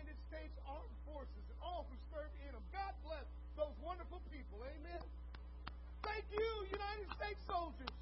[0.00, 2.64] United States Armed Forces and all who serve in them.
[2.72, 4.64] God bless those wonderful people.
[4.64, 5.04] Amen.
[6.00, 7.92] Thank you, United States soldiers.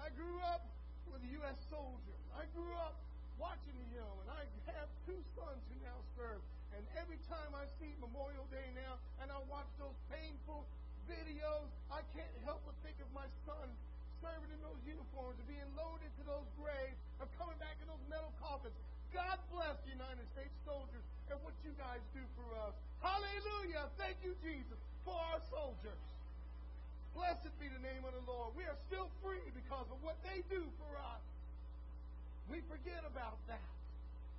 [0.00, 0.64] I grew up
[1.12, 1.60] with a U.S.
[1.68, 2.16] soldier.
[2.32, 2.96] I grew up
[3.36, 4.48] watching him, and I
[4.80, 6.40] have two sons who now serve.
[6.72, 10.64] And every time I see Memorial Day now, and I watch those painful
[11.04, 13.68] videos, I can't help but think of my son
[14.24, 18.00] serving in those uniforms and being loaded to those graves and coming back in those
[18.08, 18.72] metal coffins.
[19.14, 22.74] God bless the United States soldiers and what you guys do for us.
[22.98, 23.86] Hallelujah.
[23.94, 24.76] Thank you, Jesus,
[25.06, 26.02] for our soldiers.
[27.14, 28.58] Blessed be the name of the Lord.
[28.58, 31.22] We are still free because of what they do for us.
[32.50, 33.70] We forget about that.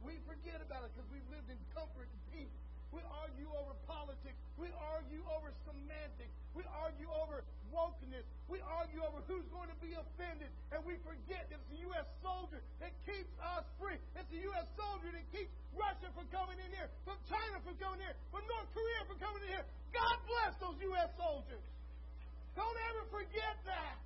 [0.03, 2.55] We forget about it because we've lived in comfort and peace.
[2.91, 4.37] We argue over politics.
[4.59, 6.44] We argue over semantics.
[6.55, 8.23] We argue over wokeness.
[8.47, 10.47] We argue over who's going to be offended.
[10.71, 12.07] And we forget that it's the U.S.
[12.23, 13.99] soldier that keeps us free.
[14.15, 14.63] It's the U.S.
[14.79, 18.47] soldier that keeps Russia from coming in here, from China from coming in here, from
[18.47, 19.67] North Korea from coming in here.
[19.91, 21.11] God bless those U.S.
[21.19, 21.63] soldiers.
[22.55, 23.99] Don't ever forget that.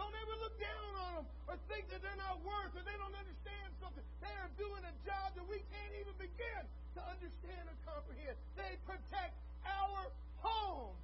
[0.00, 3.14] Don't ever look down on them or think that they're not worth or they don't
[3.14, 4.02] understand something.
[4.24, 6.62] They are doing a job that we can't even begin
[6.98, 8.34] to understand or comprehend.
[8.58, 10.10] They protect our
[10.42, 10.96] home.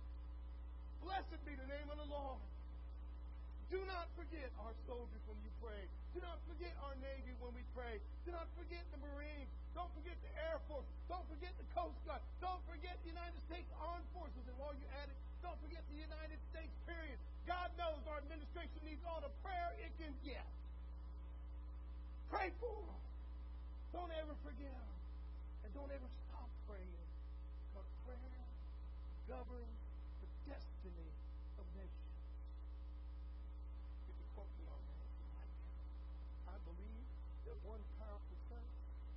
[1.04, 2.40] Blessed be the name of the Lord.
[3.70, 5.86] Do not forget our soldiers when you pray.
[6.10, 8.02] Do not forget our Navy when we pray.
[8.26, 9.46] Do not forget the Marines.
[9.78, 10.86] Don't forget the Air Force.
[11.06, 12.18] Don't forget the Coast Guard.
[12.42, 14.42] Don't forget the United States Armed Forces.
[14.42, 17.14] And while you're at it, don't forget the United States, period.
[17.46, 20.44] God knows our administration needs all the prayer it can get.
[22.28, 23.02] Pray for them.
[23.94, 24.98] Don't ever forget them.
[25.62, 27.06] And don't ever stop praying.
[27.70, 28.18] Because prayer
[29.30, 29.79] governs
[30.80, 31.12] destiny
[31.60, 32.16] of nations.
[34.08, 35.56] You quote me on that you like.
[36.48, 37.04] I believe
[37.44, 38.40] that one powerful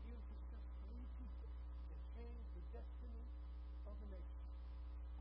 [0.03, 1.47] even if just three people,
[1.88, 3.24] can change the destiny
[3.88, 4.44] of a nation.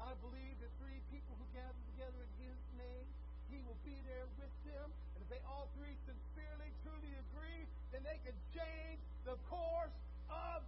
[0.03, 3.07] I believe that three people who gather together in His name,
[3.47, 4.91] He will be there with them.
[5.15, 9.95] And if they all three sincerely, truly agree, then they can change the course
[10.27, 10.67] of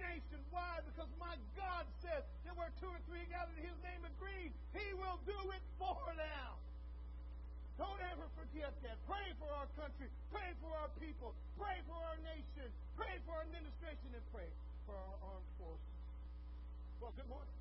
[0.00, 0.40] nation.
[0.50, 0.80] Why?
[0.88, 4.86] Because my God says that where two or three gathered in His name agree, He
[4.96, 6.52] will do it for them.
[7.80, 8.96] Don't ever forget that.
[9.08, 10.08] Pray for our country.
[10.28, 11.32] Pray for our people.
[11.56, 12.68] Pray for our nation.
[12.92, 14.48] Pray for our administration and pray
[14.84, 15.96] for our armed forces.
[17.00, 17.56] Well, good morning.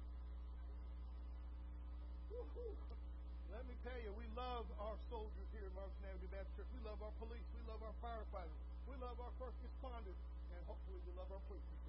[3.50, 6.72] Let me tell you, we love our soldiers here at Robertson Avenue Baptist Church.
[6.76, 7.48] We love our police.
[7.56, 8.60] We love our firefighters.
[8.92, 10.20] We love our first responders.
[10.52, 11.89] And hopefully we love our preachers?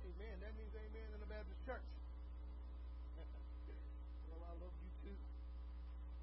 [0.00, 0.36] Amen.
[0.40, 1.84] That means amen in the Baptist church.
[4.28, 5.16] well, I love you too.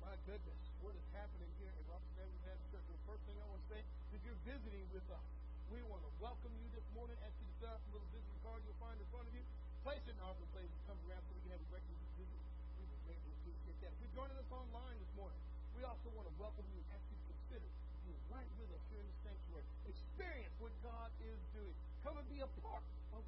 [0.01, 2.85] My goodness, what is happening here in Robertson Avenue Baptist Church?
[2.89, 3.81] The first thing I want to say,
[4.13, 5.25] if you're visiting with us,
[5.69, 7.15] we want to welcome you this morning.
[7.21, 9.43] Ask you to fill out a little visiting card you'll find in front of you.
[9.85, 11.95] Place it in our place and come around so we can have a greatly
[13.47, 13.93] appreciate that.
[13.93, 15.39] If you're joining us online this morning,
[15.77, 17.67] we also want to welcome you and ask you to consider
[18.03, 19.65] being right with us here in the sanctuary.
[19.87, 21.77] Experience what God is doing.
[22.03, 22.83] Come and be a part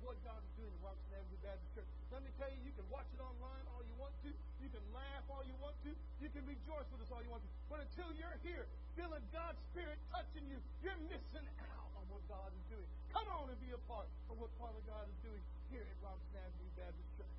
[0.09, 1.89] what God is doing in Robertson Avenue Baptist Church.
[2.09, 4.33] Let me tell you, you can watch it online all you want to.
[4.57, 5.93] You can laugh all you want to.
[6.17, 7.51] You can rejoice with us all you want to.
[7.69, 8.65] But until you're here,
[8.97, 12.89] feeling God's Spirit touching you, you're missing out on what God is doing.
[13.13, 16.41] Come on and be a part of what Father God is doing here at Robertson
[16.41, 17.37] Avenue Baptist Church.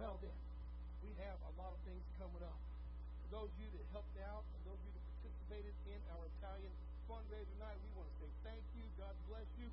[0.00, 0.40] Well then,
[1.04, 2.56] we have a lot of things coming up.
[3.28, 6.24] For those of you that helped out, and those of you that participated in our
[6.40, 6.72] Italian
[7.04, 8.88] fundraiser night, we want to say thank you.
[8.96, 9.68] God bless you.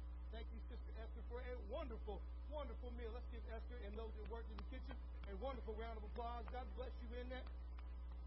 [0.98, 2.18] Esther, for a wonderful,
[2.50, 3.12] wonderful meal.
[3.14, 4.96] Let's give Esther and those that worked in the kitchen
[5.28, 6.44] a wonderful round of applause.
[6.50, 7.46] God bless you in that.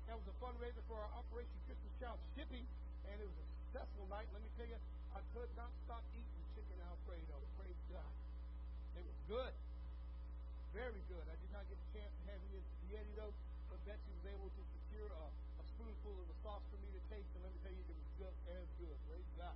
[0.06, 2.66] That was a fundraiser for our Operation Christmas Child Shipping,
[3.08, 4.26] and it was a successful night.
[4.34, 4.78] Let me tell you,
[5.14, 7.38] I could not stop eating chicken Alfredo.
[7.56, 8.12] Praise God.
[8.98, 9.54] It was good.
[10.74, 11.26] Very good.
[11.26, 12.80] I did not get a chance to have any of the
[13.14, 13.34] though,
[13.70, 17.02] but Betsy was able to secure a, a spoonful of the sauce for me to
[17.06, 18.98] taste, and let me tell you, it was just as good.
[19.06, 19.54] Praise God.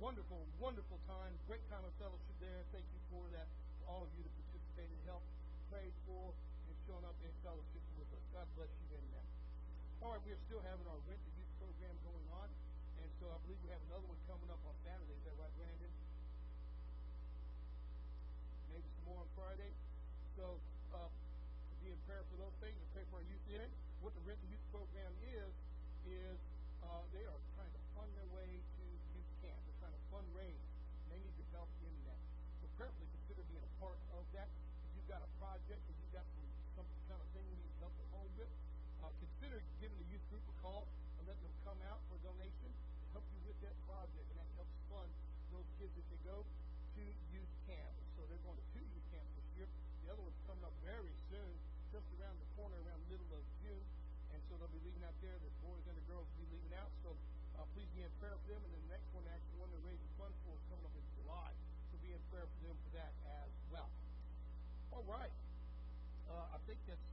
[0.00, 1.28] Wonderful, wonderful time.
[1.44, 2.64] Great time of fellowship there.
[2.72, 3.44] Thank you for that.
[3.84, 5.28] For all of you that participated helped,
[5.68, 8.24] prayed for, and shown up in fellowship with us.
[8.32, 9.28] God bless you in that.
[10.00, 12.48] All right, we are still having our the Youth program going on.
[12.96, 15.12] And so I believe we have another one coming up on Saturday.
[15.20, 15.92] Is that right, Brandon?
[18.72, 19.68] Maybe some more on Friday.
[20.32, 20.56] So
[20.96, 21.12] uh,
[21.84, 23.68] be in prayer for those things and pray for our youth in.
[24.00, 24.59] What the Rent the Youth
[45.80, 47.96] kids as they go to youth camp.
[48.12, 49.68] So they're going to two youth camps this year.
[50.04, 51.56] The other one's coming up very soon,
[51.88, 53.80] just around the corner, around the middle of June.
[54.36, 55.32] And so they'll be leaving out there.
[55.40, 56.92] The boys and the girls will be leaving out.
[57.00, 57.16] So
[57.56, 58.60] uh, please be in prayer for them.
[58.60, 61.06] And then the next one, actually, one they're raising funds for is coming up in
[61.16, 61.50] July.
[61.88, 63.88] So be in prayer for them for that as well.
[64.92, 65.32] All right.
[66.28, 67.09] Uh, I think that's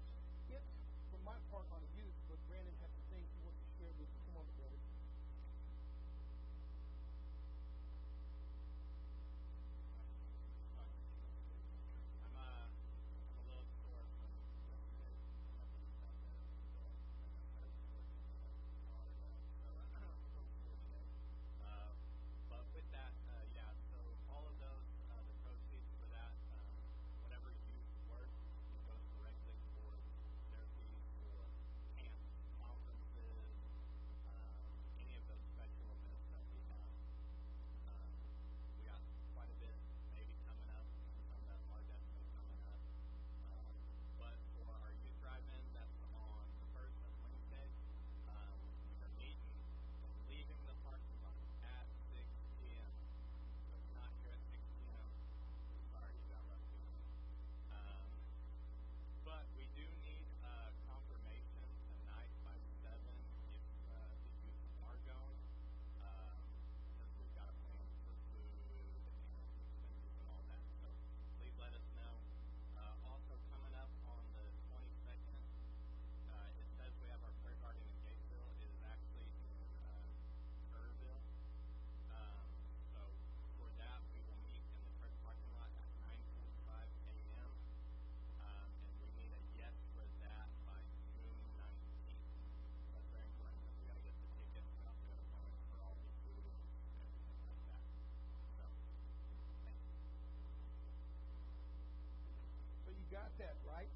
[103.18, 103.90] got that, right?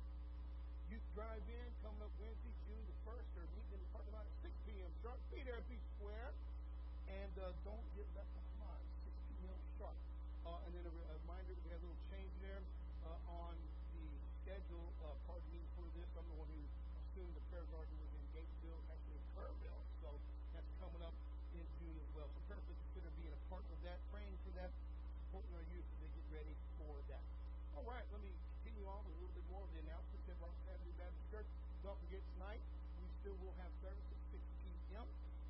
[0.89, 3.27] Youth drive in coming up Wednesday, June the 1st.
[3.37, 4.89] They're meeting in the parking lot at 6 p.m.
[5.05, 5.21] sharp.
[5.29, 6.33] Be there at Beach Square.
[7.05, 8.81] And uh, don't get left behind.
[9.05, 9.61] 6 p.m.
[9.77, 9.93] sharp.
[10.41, 12.65] Uh, and then a, a reminder we have a little change there
[13.05, 13.53] uh, on
[13.93, 14.09] the
[14.41, 14.89] schedule.
[15.05, 16.09] Uh, pardon me for this.
[16.17, 16.61] I'm the one who
[17.05, 19.83] assumed the prayer garden was in Gatesville, actually in Kerrville.
[20.01, 20.09] So
[20.57, 21.13] that's coming up
[21.53, 22.25] in June as well.
[22.25, 24.73] So prayerfully consider being a part of that, praying for that,
[25.29, 27.21] supporting our youth as they get ready for that.
[27.77, 30.39] All right, let me continue on with a little bit more of the announcements at
[30.39, 31.49] Rock Avenue Baptist Church.
[31.83, 32.63] Don't forget tonight,
[33.03, 35.03] we still will have service at 6 p.m.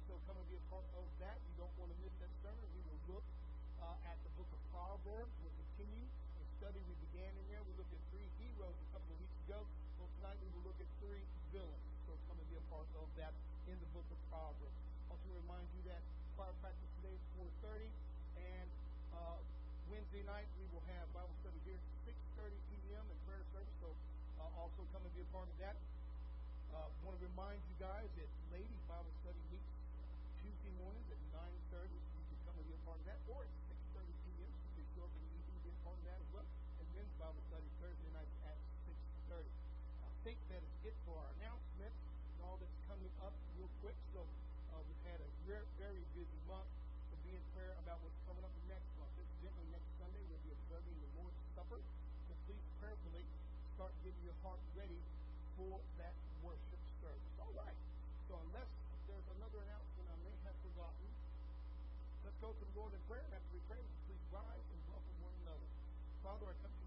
[0.09, 1.37] So come and be a part of that.
[1.37, 2.65] You don't want to miss that sermon.
[2.73, 3.25] We will look
[3.77, 5.29] uh, at the book of Proverbs.
[5.45, 6.01] We'll continue
[6.41, 7.61] the study we began in there.
[7.61, 9.61] We looked at three heroes a couple of weeks ago.
[9.69, 11.21] So tonight we will look at three
[11.53, 11.85] villains.
[12.09, 13.37] So come and be a part of that
[13.69, 14.77] in the book of Proverbs.
[15.13, 16.01] Also remind you that
[16.33, 17.25] choir practice today is
[17.69, 17.85] 4.30
[18.49, 18.69] and
[19.13, 19.37] uh,
[19.93, 23.05] Wednesday night we will have Bible study here at 6.30 p.m.
[23.05, 23.77] and prayer service.
[23.77, 23.93] So
[24.91, 25.75] come and be a part of that.
[26.75, 29.71] Uh, want to remind you guys that ladies Bible study meets
[30.43, 31.19] Tuesday mornings at
[31.71, 31.95] 9.30.
[31.95, 33.19] You can come and be a part of that.
[33.31, 34.51] Or at 6.30 p.m.
[34.51, 36.47] You can show up in the evening and be a part of that as well.
[36.83, 38.59] And men's Bible study Thursday night at
[39.31, 39.47] 6.30.
[39.47, 41.99] I think that is it for our announcements
[42.35, 43.95] and all that's coming up real quick.
[44.11, 44.27] So
[44.75, 46.67] uh, we've had a very, very busy month.
[47.07, 49.15] So be in prayer about what's coming up next month.
[49.15, 51.79] Incidentally, next Sunday we'll be observing the Lord's Supper.
[51.79, 53.23] So please prayerfully
[53.79, 54.61] start getting your heart
[55.61, 57.33] for that worship service.
[57.37, 57.77] All right.
[58.25, 58.69] So unless
[59.05, 61.07] there's another announcement I may have forgotten,
[62.25, 63.25] let's go to the Lord in prayer.
[63.29, 65.69] After we pray, please rise and welcome one another.
[66.25, 66.80] Father, I come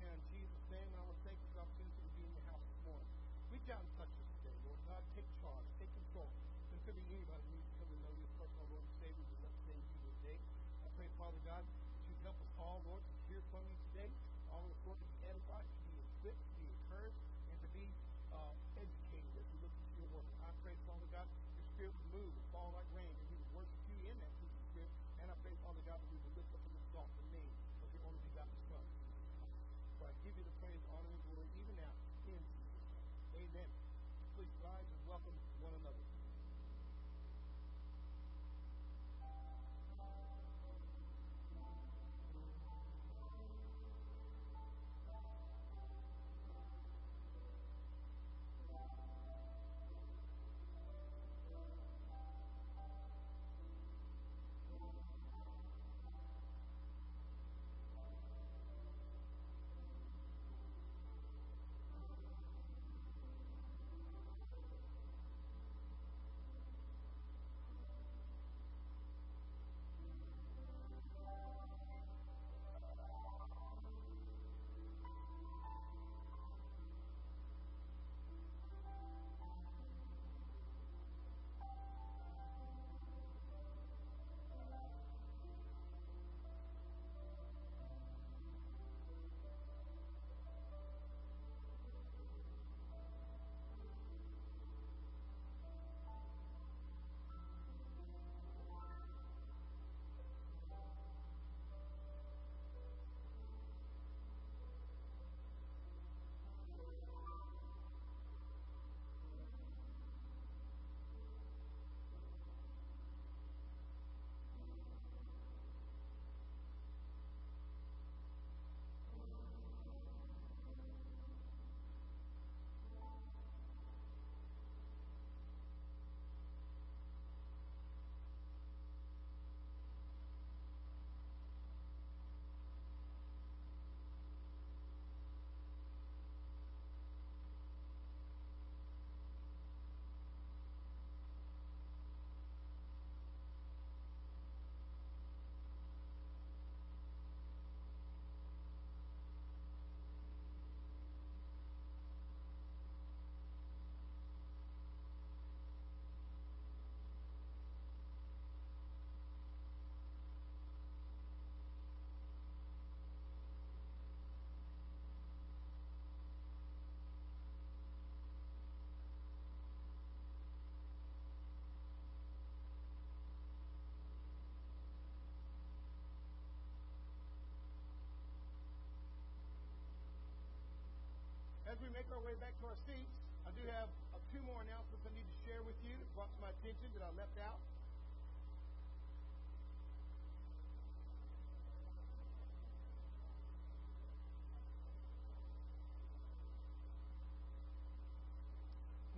[181.75, 183.11] as we make our way back to our seats,
[183.43, 183.91] I do have
[184.31, 187.03] two more announcements I need to share with you that brought to my attention that
[187.03, 187.59] I left out.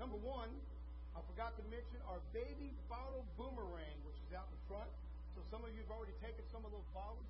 [0.00, 0.48] Number one,
[1.12, 4.88] I forgot to mention our baby bottle boomerang, which is out in front.
[5.36, 7.28] So some of you have already taken some of those bottles.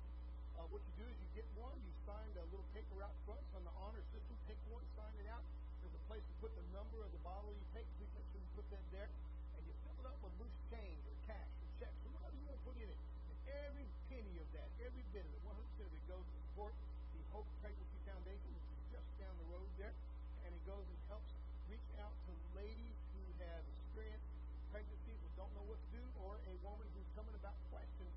[0.57, 3.45] Uh, what you do is you get one, you sign a little paper out front
[3.53, 5.45] on the honor system, take one, sign it out.
[5.85, 7.85] There's a place to put the number of the bottle you take.
[8.01, 9.05] Please make sure you put that there.
[9.53, 12.45] And you fill it up with loose change or cash or checks or whatever you
[12.49, 12.99] want to put in it.
[13.29, 13.37] And
[13.69, 16.73] every penny of that, every bit of it, 100% of it goes to support
[17.13, 19.93] the Hope Pregnancy Foundation, which is just down the road there.
[20.41, 21.31] And it goes and helps
[21.69, 24.25] reach out to ladies who have experienced
[24.73, 28.13] pregnancies and don't know what to do, or a woman who's coming about questions.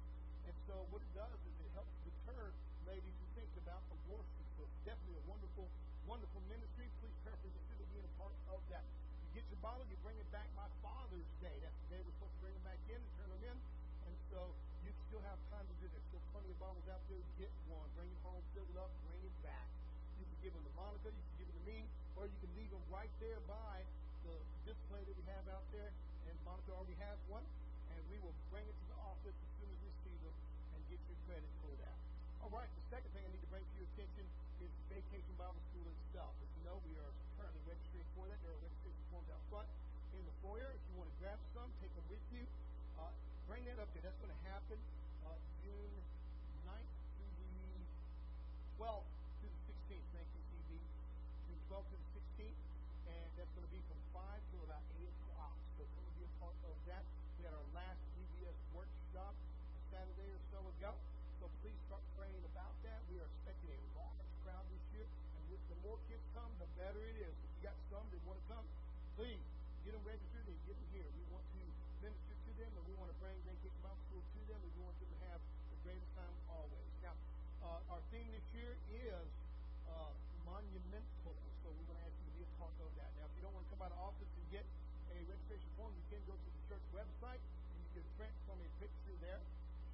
[0.48, 2.50] And so what it does is it helps deter
[2.88, 3.50] ladies who think
[4.10, 5.70] So it's definitely a wonderful,
[6.10, 6.90] wonderful ministry.
[6.98, 8.82] Please prayerfully consider being a part of that.
[8.82, 11.54] You get your bottle, you bring it back by Father's Day.
[11.62, 13.56] That's the day we're supposed to bring them back in and turn them in.
[14.10, 14.50] And so
[14.82, 16.02] you still have time to do this.
[16.10, 17.22] Still plenty of bottles out there.
[17.38, 17.86] Get one.
[17.94, 19.68] Bring it home, fill it up, bring it back.
[20.18, 21.78] You can give them to Monica, you can give them to me,
[22.18, 23.86] or you can leave them right there by
[24.26, 24.34] the
[24.66, 25.94] display that we have out there.
[26.26, 27.46] And Monica already has one,
[27.94, 30.34] and we will bring it to the office as soon as we see them
[30.74, 31.59] and get your credit for.
[32.50, 34.26] All right, the second thing I need to bring to your attention
[34.58, 36.34] is Vacation Bible School itself.
[36.42, 38.42] As you know, we are currently registering for that.
[38.42, 39.70] There are registration forms out front
[40.18, 40.66] in the foyer.
[40.74, 42.42] If you want to grab some, take them with you.
[42.98, 43.06] Uh,
[43.46, 44.02] bring that up there.
[44.02, 44.82] That's going to happen
[45.30, 45.94] uh, June
[46.66, 46.90] 9th
[47.22, 47.54] through the
[48.82, 50.06] 12th to the 16th.
[50.10, 50.70] Thank you, CB.
[51.46, 52.60] June 12th to the 16th.
[53.14, 55.54] And that's going to be from 5 to about 8 o'clock.
[55.78, 57.06] So come and be a part of that.
[57.38, 60.98] We had our last VBS workshop a Saturday or so ago.
[61.40, 63.00] So please start praying about that.
[63.08, 65.08] We are expecting a large crowd this year.
[65.08, 67.32] And with the more kids come, the better it is.
[67.32, 68.66] If you got some that want to come,
[69.16, 69.40] please
[69.88, 71.08] get them registered and get them here.
[71.16, 71.60] We want to
[72.04, 74.80] minister to them and we want to bring Vacation Bible School to them and we
[74.84, 75.40] want them to have
[75.72, 76.88] the greatest time always.
[77.00, 77.16] Now,
[77.64, 79.28] uh, our theme this year is
[79.88, 80.12] uh,
[80.44, 81.36] monumental.
[81.64, 83.08] So we're going to ask you to be a part of that.
[83.16, 84.64] Now, if you don't want to come out of office and get
[85.12, 88.60] a registration form, you can go to the church website and you can print from
[88.60, 89.40] a picture there,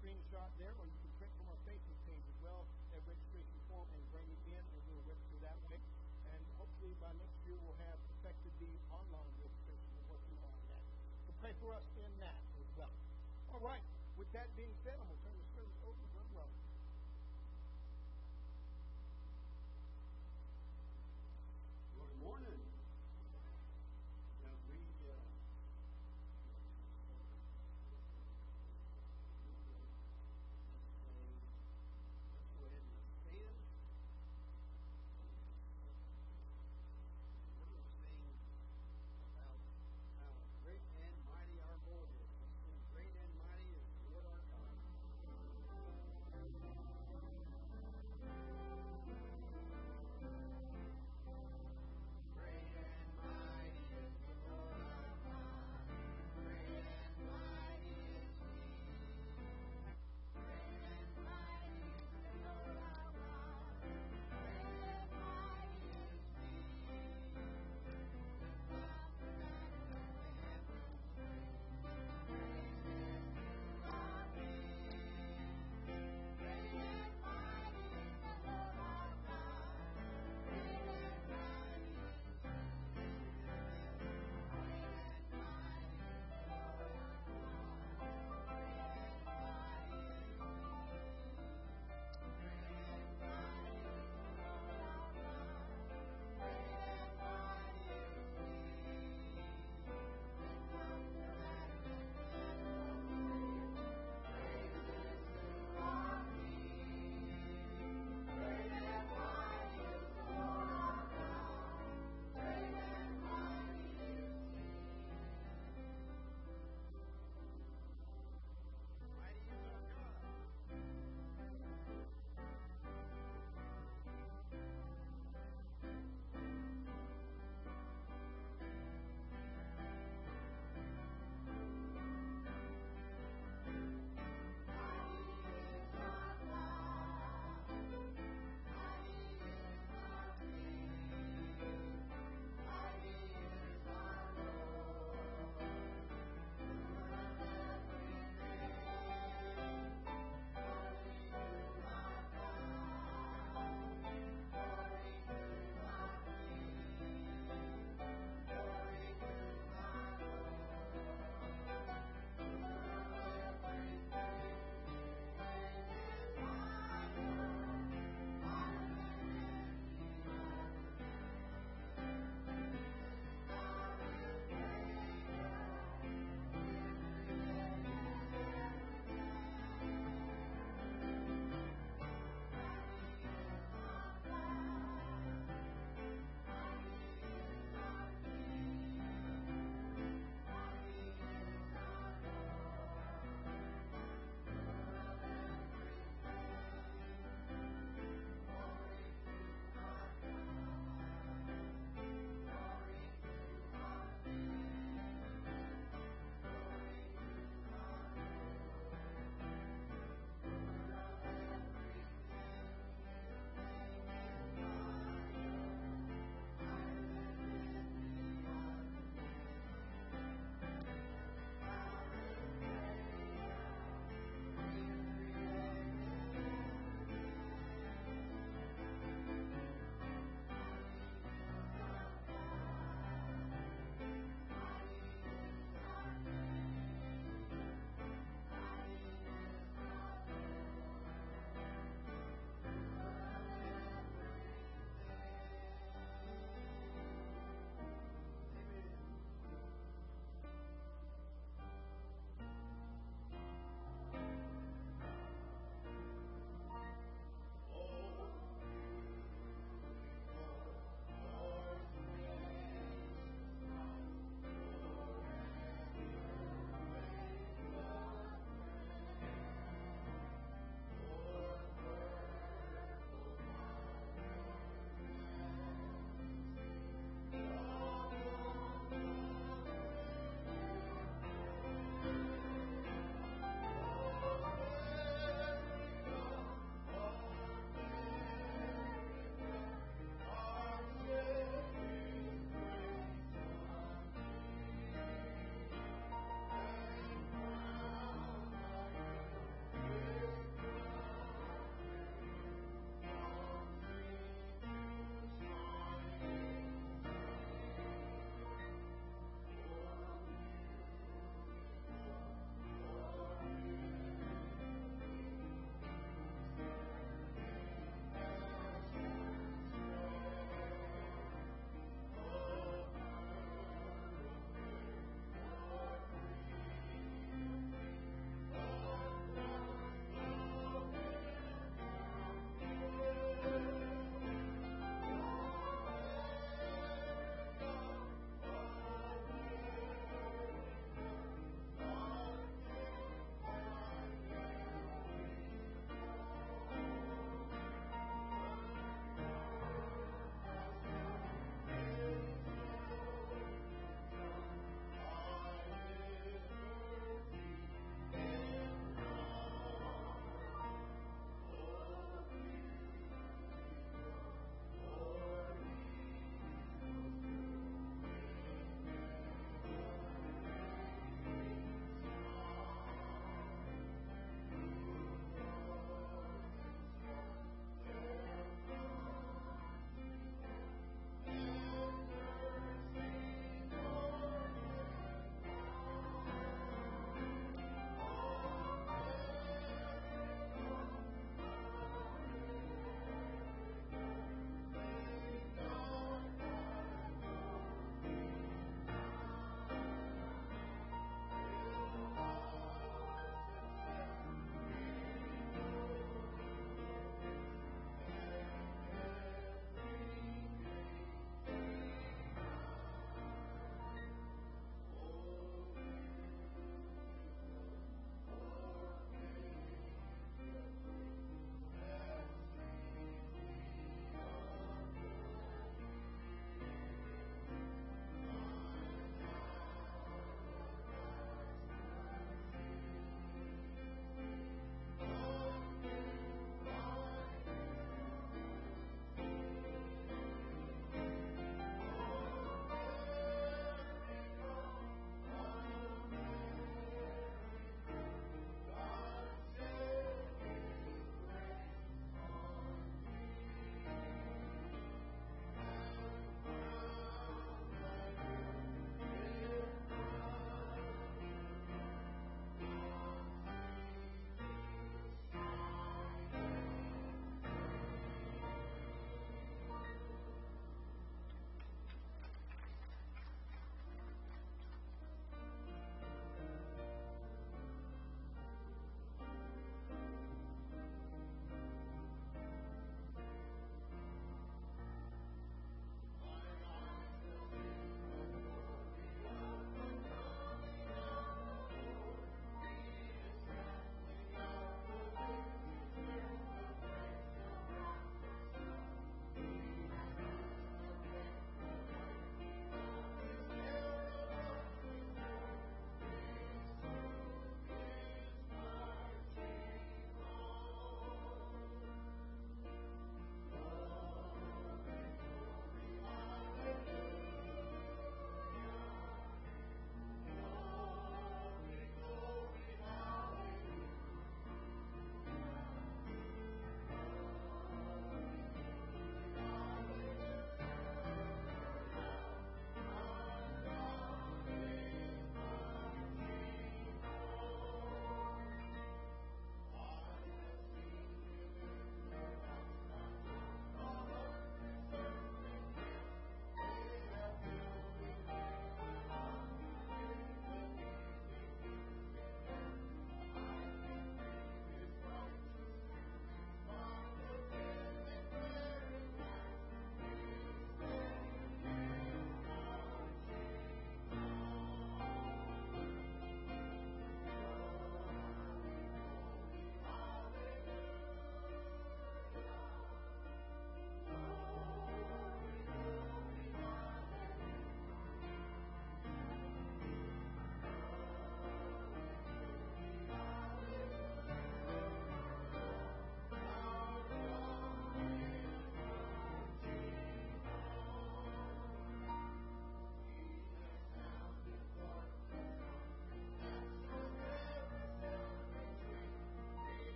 [0.00, 2.60] screenshot there, or you can print from our Facebook page as well
[2.92, 5.80] that registration form and bring it in and we'll register that way.
[6.28, 6.42] And
[6.84, 9.88] hopefully by next year we'll have perfected the online registration.
[9.96, 10.84] We're working on that.
[11.24, 12.92] So pray for us in that as well.
[13.56, 13.80] All right.
[14.20, 15.43] With that being said, I'm going to turn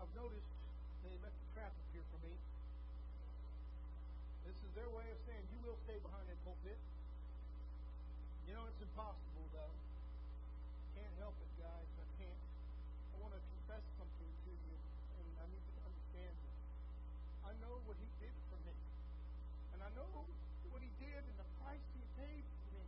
[0.00, 0.48] I've noticed
[1.04, 2.32] they left a trap here for me.
[4.48, 6.80] This is their way of saying you will stay behind that pulpit.
[8.48, 9.74] You know it's impossible though.
[10.96, 11.86] Can't help it, guys.
[12.00, 12.40] I can't.
[13.12, 14.76] I want to confess something to you,
[15.20, 16.58] and I need you to understand this.
[17.46, 18.74] I know what he did for me.
[19.76, 20.08] And I know
[20.72, 22.84] what he did and the price he paid for me.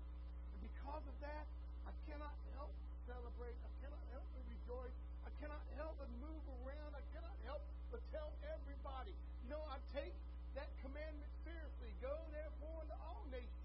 [0.56, 1.46] And because of that,
[1.86, 3.54] I cannot help but celebrate.
[3.62, 4.96] I cannot help but rejoice.
[5.22, 6.98] I cannot help but move around.
[6.98, 7.62] I cannot help
[7.94, 9.14] but tell everybody.
[9.46, 10.14] You know, I take
[10.58, 11.94] that commandment seriously.
[12.02, 13.62] Go therefore into all nations.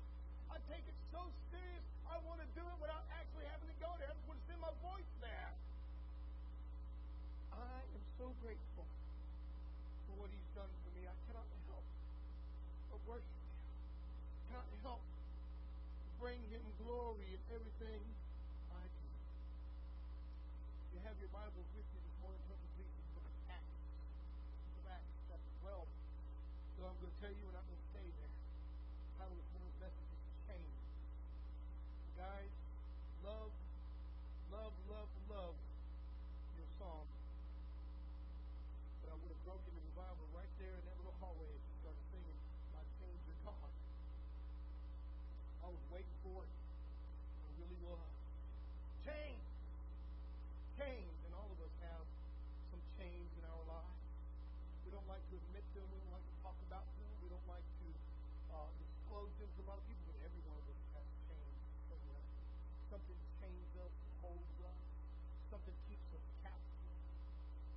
[0.47, 1.21] I take it so
[1.51, 4.07] serious, I want to do it without actually having to go there.
[4.07, 5.51] I just want to send my voice there.
[7.51, 8.87] I am so grateful
[10.07, 11.03] for what he's done for me.
[11.03, 11.83] I cannot help
[12.87, 13.59] but worship him.
[13.59, 15.03] I cannot help
[16.15, 17.99] bring him glory in everything
[18.71, 19.07] I do.
[20.79, 22.87] If you have your Bibles with you this morning, turn to the
[23.19, 23.83] book of Acts.
[24.95, 25.83] Acts, chapter 12.
[26.79, 28.31] So I'm going to tell you, and I'm going to stay there.
[28.31, 30.77] The title of this morning's message is Change.
[32.15, 32.53] Guys,
[33.27, 33.51] love,
[34.55, 35.55] love, love, love
[36.55, 37.03] your song.
[39.05, 41.75] But I would have broken the revival right there in that little hallway if you
[41.79, 42.39] started singing
[42.73, 43.71] My Change Your God.
[45.63, 46.53] I was waiting for it.
[47.43, 48.11] I really was.
[49.03, 49.43] Change.
[50.79, 51.17] Change.
[51.27, 52.05] And all of us have
[52.71, 53.99] some change in our lives.
[54.87, 55.87] We don't like to admit them.
[55.91, 57.11] We don't like to talk about them.
[57.19, 57.87] We don't like to
[58.55, 61.59] uh, disclose them to a lot of people, but every one of us has change
[61.91, 62.23] somewhere.
[62.91, 64.79] Something chains us, holds us.
[65.51, 66.99] Something keeps us captive.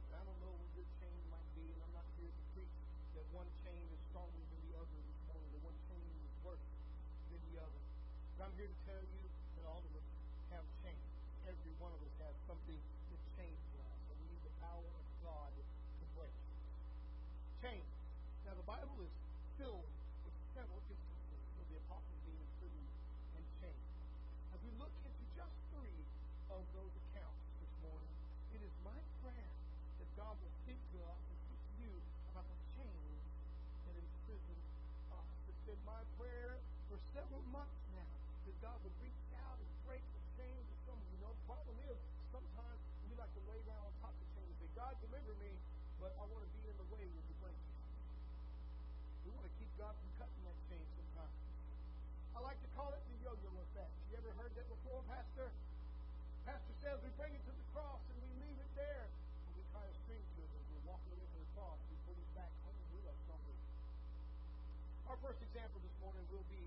[0.06, 2.74] And I don't know what your chain might be, and I'm not here to preach
[3.18, 6.66] that one chain is stronger than the other this morning, that one chain is worse
[7.31, 7.83] than the other.
[8.37, 9.22] But I'm here to tell you
[9.59, 10.07] that all of us
[10.51, 11.11] have chains.
[11.47, 15.07] Every one of us has something that chains us, and we need the power of
[15.22, 16.51] God to break it.
[17.62, 17.91] Chains.
[18.47, 19.14] Now, the Bible is
[19.59, 19.91] filled
[20.26, 22.93] with several instances of the apostles being imprisoned
[23.39, 23.87] and chained.
[24.55, 26.03] As we look into just three
[26.51, 28.12] of those accounts this morning,
[28.53, 29.55] it is my prayer
[30.03, 31.95] that God will speak to us and speak to you
[32.35, 33.22] about the chains
[33.87, 34.59] that imprison
[35.14, 35.28] us.
[35.49, 36.59] It's been my prayer
[36.91, 38.11] for several months now
[38.47, 41.16] that God would reach out and break the chains of some you.
[41.20, 41.97] know, the problem is
[42.33, 45.33] sometimes we like to lay down on top of the chains and say, God, deliver
[45.37, 45.53] me,
[46.01, 47.76] but I want to be in the way with the blanket.
[49.28, 51.37] We want to keep God from cutting that chain sometimes.
[52.33, 53.93] I like to call it the yo-yo effect.
[54.09, 55.53] You ever heard that before, Pastor?
[56.49, 59.05] Pastor says we bring it to the cross and we leave it there.
[59.05, 61.78] And we tie a string to it as we're walking away from the cross.
[61.93, 63.57] We put it back home with us, don't we?
[65.12, 66.64] Our first example this morning will be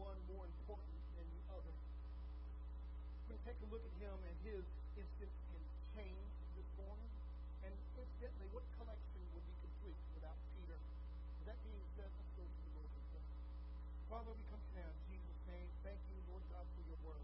[0.00, 1.74] one more important than the other.
[3.28, 4.64] To take a look at him and his
[4.96, 7.12] instance in change this morning.
[7.68, 10.80] And incidentally, what collection would be complete without Peter?
[10.80, 12.90] With that being said, let's go to the Lord.
[14.10, 15.68] Father, we come to now in Jesus' name.
[15.86, 17.22] Thank you, Lord God, for your word.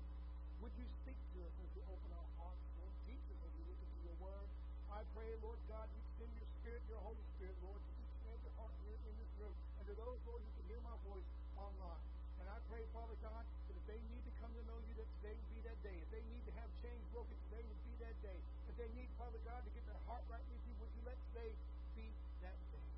[0.62, 2.94] Would you speak to us as we open our hearts, Lord?
[3.10, 4.48] Teach us as we look into your word.
[4.94, 8.30] I pray, Lord God, you send your spirit, your Holy Spirit, Lord, to each and
[8.38, 11.26] every heart here in this room, and to those, Lord, who can hear my voice
[11.58, 12.04] online.
[12.38, 15.04] And I pray, Father God, that if they need to come to know you, that
[15.20, 16.00] today would be that day.
[16.00, 18.40] If they need to have chains broken, today would be that day.
[18.72, 21.20] If they need, Father God, to get their heart right with you, would you let
[21.28, 21.52] today
[21.92, 22.08] be
[22.40, 22.88] that day?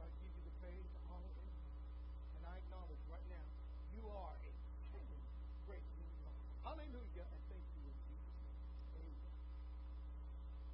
[0.00, 1.84] I give you the praise, the honor, and glory.
[2.32, 3.44] And I acknowledge right now,
[3.92, 4.52] you are a
[4.88, 5.20] chain
[5.68, 6.36] breaking God.
[6.72, 9.04] Hallelujah, and thank you in Jesus' name.
[9.04, 9.36] Amen.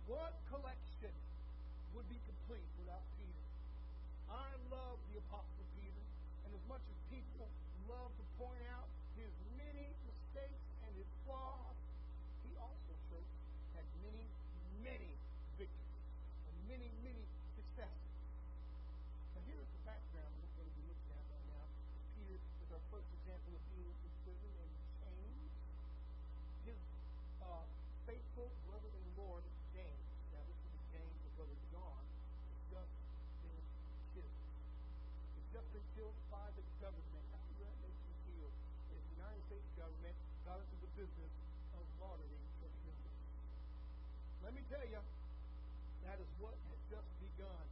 [0.07, 1.15] What collection
[1.99, 3.43] would be complete without Peter?
[4.31, 6.07] I love the Apostle Peter,
[6.47, 7.51] and as much as people
[7.91, 8.87] love to point out
[9.19, 11.77] his many mistakes and his flaws,
[12.47, 13.27] he also showed
[13.75, 14.25] had many,
[14.81, 15.13] many
[15.59, 16.07] victories
[16.49, 17.25] and many, many
[17.59, 18.13] successes.
[19.35, 21.65] Now here's the background we're going to be looking at right now.
[22.17, 25.53] Peter is our first example of being in prison and chained.
[26.65, 26.81] His
[27.43, 27.67] uh,
[28.07, 29.45] faithful brother in the Lord,
[29.75, 32.03] James, now this would be James, the brother of John,
[32.49, 32.95] has just
[33.43, 33.61] been
[34.15, 34.31] killed.
[35.93, 37.25] Killed by the government.
[37.33, 38.49] How does that make you feel?
[38.89, 40.17] The United States government
[40.49, 41.33] got into the business
[41.77, 41.85] of
[42.59, 43.17] church members.
[44.41, 45.01] Let me tell you,
[46.09, 47.65] that is what has just begun.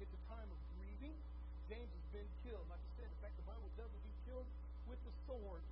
[0.00, 1.14] It's a time of grieving.
[1.68, 2.64] James has been killed.
[2.72, 4.48] Like I said, in fact, the Bible tells us he's killed
[4.88, 5.62] with the sword.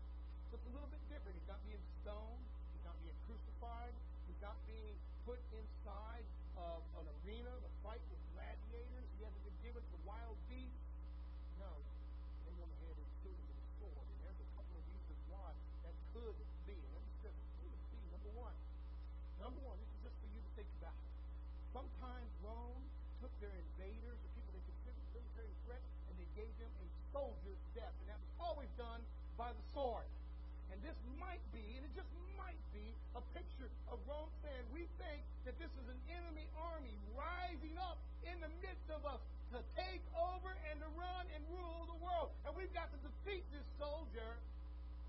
[31.87, 32.82] It just might be,
[33.14, 38.03] a picture of Rome saying, we think that this is an enemy army rising up
[38.26, 39.22] in the midst of us
[39.55, 42.34] to take over and to run and rule the world.
[42.43, 44.34] And we've got to defeat this soldier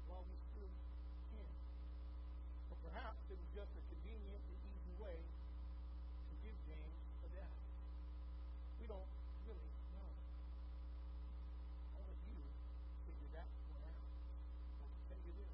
[0.05, 0.69] while we still
[1.33, 1.49] can.
[2.93, 7.57] Perhaps it was just a convenient and easy way to give James a death.
[8.79, 9.09] We don't
[9.49, 10.07] really know.
[11.97, 12.39] I'll let you
[13.09, 14.05] figure that one out.
[14.79, 15.51] I can tell you this.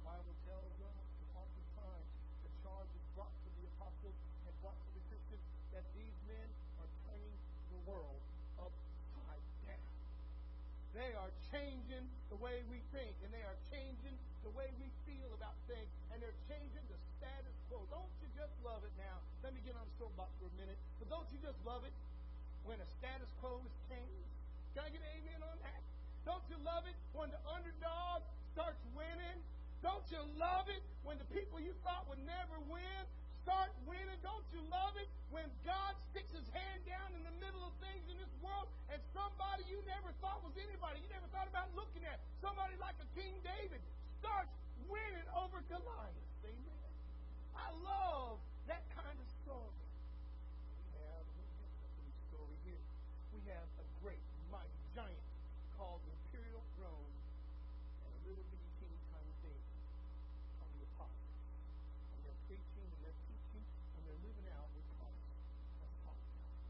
[0.00, 2.08] The Bible tells us that oftentimes
[2.42, 4.16] the charge is brought to the apostles
[4.48, 6.48] and brought to the Christians that these men
[6.82, 7.36] are turning
[7.70, 8.20] the world
[8.58, 9.88] upside down.
[10.92, 15.30] They are changing the way we think, and they are changing the way we feel
[15.38, 17.80] about things, and they're changing the status quo.
[17.88, 19.22] Don't you just love it now?
[19.40, 20.76] Let me get on the soapbox for a minute.
[20.98, 21.94] But don't you just love it
[22.66, 24.28] when a status quo is changed?
[24.74, 25.80] Can I get an amen on that?
[26.26, 29.38] Don't you love it when the underdog starts winning?
[29.80, 33.02] Don't you love it when the people you thought would never win
[33.46, 34.18] start winning?
[34.22, 38.02] Don't you love it when God sticks his hand down in the middle of things
[38.10, 42.06] in this world and somebody you never thought was anybody, you never thought about looking
[42.06, 43.82] at, somebody like a King David,
[44.22, 44.54] starts
[44.86, 46.30] winning over Goliath?
[46.46, 46.94] Amen.
[47.58, 48.38] I love
[48.70, 49.82] that kind of story.
[50.94, 52.84] We have a little different story here.
[53.34, 54.22] We have a great,
[54.54, 55.26] mighty giant
[55.74, 57.14] called Imperial Rome
[58.06, 59.66] and a little bitty king tiny David
[60.62, 61.34] called the apostles.
[62.14, 65.26] And they're preaching and they're teaching and they're living out with Christ.
[65.82, 66.62] Let's talk about it.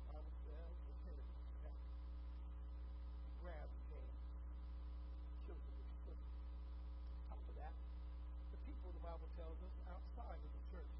[0.00, 1.28] The Bible says the Herod
[3.40, 4.18] grabbed James,
[5.46, 6.20] killed him with his foot.
[7.30, 7.74] On top of that,
[8.52, 10.92] the people, the Bible tells us, outside of the church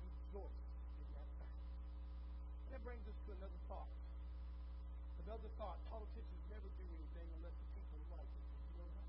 [0.00, 1.58] rejoiced in that fact.
[2.64, 3.90] And that brings us to another thought.
[5.26, 8.46] Another thought, politicians never do anything unless the people like it.
[8.72, 9.08] You know that?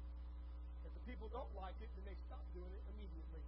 [0.84, 3.40] If the people don't like it, then they stop doing it immediately.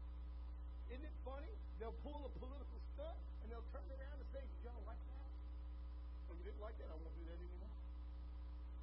[0.87, 1.51] Isn't it funny?
[1.83, 5.29] They'll pull a political stunt and they'll turn around and say, Did y'all like that?
[6.31, 6.87] Oh, you didn't like that?
[6.87, 7.75] I won't do that anymore.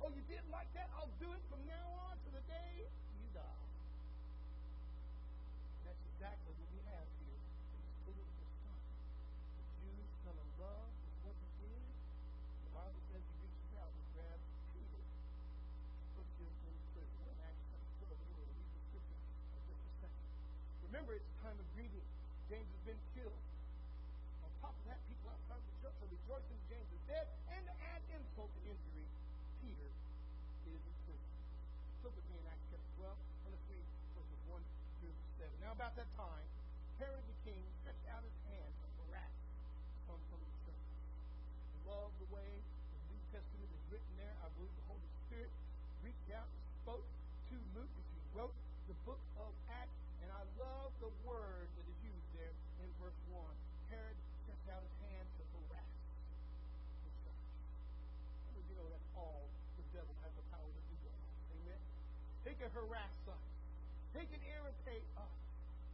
[0.05, 0.89] Oh, you didn't like that?
[1.01, 3.64] I'll do it from now on to the day you die.
[5.89, 8.85] That's exactly what we have here in this political stunt.
[8.85, 11.85] The Jews fell in love with what he did.
[12.68, 14.47] The Bible says he reaches out and grabs
[14.77, 15.03] Peter,
[16.16, 17.21] puts him in prison.
[17.29, 19.21] In Acts chapter 12, we're going to read the scripture
[19.57, 20.27] in just a second.
[20.91, 22.09] Remember, it's a time of grieving.
[22.51, 23.43] James has been killed.
[24.43, 27.75] On top of that, people outside the church are rejoicing James is dead, and to
[27.95, 29.07] add insult to injury,
[29.62, 29.89] Peter
[30.66, 31.31] is in prison.
[32.03, 33.87] Look with me in Acts chapter 12, and let's read
[34.18, 34.62] verses 1
[34.99, 35.47] through 7.
[35.62, 36.47] Now, about that time,
[36.99, 39.47] Herod the king stretched out his hand and harassed
[40.11, 40.87] some from the church.
[40.91, 44.35] I love the way the New Testament is written there.
[44.43, 45.52] I believe the Holy Spirit
[46.04, 47.06] reached out and spoke
[47.48, 48.52] to Luke as he wrote
[48.92, 49.96] the book of Acts.
[50.20, 52.52] And I love the word that is used there
[52.84, 53.40] in verse 1.
[53.88, 57.44] Herod stretched out his hand to harass the church.
[58.52, 59.48] Of you know that's all
[59.80, 61.12] the devil has the power to do?
[61.56, 61.80] Amen?
[62.44, 63.44] He can harass us.
[64.12, 65.08] He can irritate.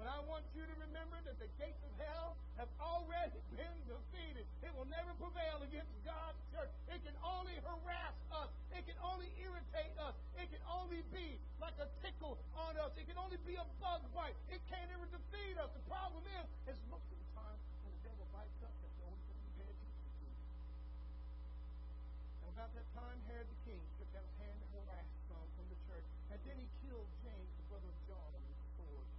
[0.06, 4.46] But I want you to remember that the gates of hell have already been defeated.
[4.62, 6.70] It will never prevail against God's church.
[6.94, 8.46] It can only harass us.
[8.70, 10.14] It can only irritate us.
[10.38, 12.94] It can only be like a tickle on us.
[12.94, 14.38] It can only be a bug bite.
[14.46, 15.74] It can't ever defeat us.
[15.74, 19.10] The problem is, is most of the time when the devil bites us, that's the
[19.10, 20.26] only thing we pay attention to.
[22.46, 25.66] And about that time, Herod the king took out his hand and harassed some from
[25.66, 26.06] the church.
[26.30, 29.10] And then he killed James, the brother of John, with a sword.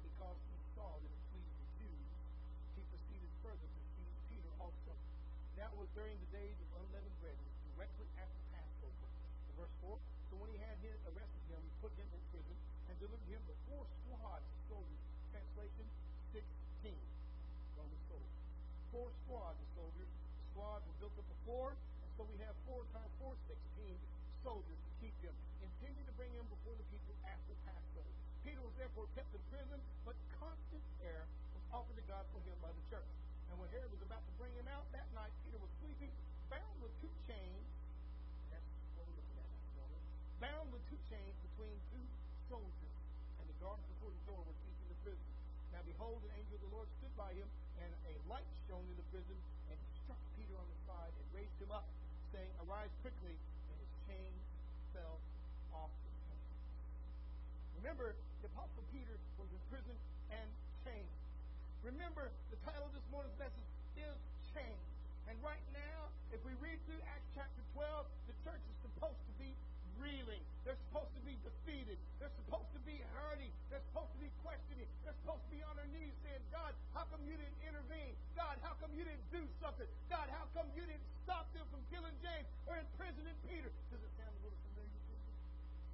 [0.00, 2.08] And because he saw that it pleased the Jews,
[2.78, 4.96] he proceeded further to seize Peter also.
[5.60, 7.36] That was during the days of unleavened bread,
[7.76, 9.04] directly after Passover.
[9.04, 12.56] In verse 4, so when he had him, arrested him, put him in prison
[12.88, 15.02] and delivered him to four squads of soldiers.
[15.28, 15.84] Translation
[16.32, 16.96] 16.
[17.76, 18.36] Roman soldiers.
[18.88, 20.08] Four squads of soldiers.
[20.08, 23.60] The squads were built up of four, and so we have four times four, 16
[24.40, 28.08] soldiers to keep him, intending to bring him before the people after Passover.
[28.40, 29.76] Peter was therefore kept in prison,
[30.08, 33.12] but constant care was offered to God for him by the church.
[33.50, 36.10] And when Herod was about to bring him out that night, Peter was sleeping,
[36.46, 37.66] bound with two chains.
[38.54, 38.62] That's
[38.94, 40.02] what we're looking at this morning.
[41.10, 42.06] Chains between two
[42.46, 42.94] soldiers.
[43.42, 45.34] And the guards before the door were keeping the prisoner.
[45.74, 47.50] Now behold, an angel of the Lord stood by him,
[47.82, 49.34] and a light shone in the prison,
[49.74, 51.90] and struck Peter on the side and raised him up,
[52.30, 53.34] saying, Arise quickly.
[53.34, 54.42] And his chains
[54.94, 55.18] fell
[55.74, 56.50] off his hands.
[57.82, 58.14] Remember,
[58.46, 59.98] the Apostle Peter was in prison
[60.30, 60.46] and
[60.86, 61.16] chained.
[61.82, 63.66] Remember, the title of this morning's message
[63.98, 64.14] is
[64.54, 64.86] Change.
[65.26, 68.06] And right now, if we read through Acts chapter 12,
[71.70, 71.98] defeated.
[72.18, 73.54] They're supposed to be hurting.
[73.70, 74.90] They're supposed to be questioning.
[75.06, 78.18] They're supposed to be on their knees saying, God, how come you didn't intervene?
[78.34, 79.86] God, how come you didn't do something?
[80.10, 83.70] God, how come you didn't stop them from killing James or imprisoning Peter?
[83.94, 84.98] Does it sound a little familiar?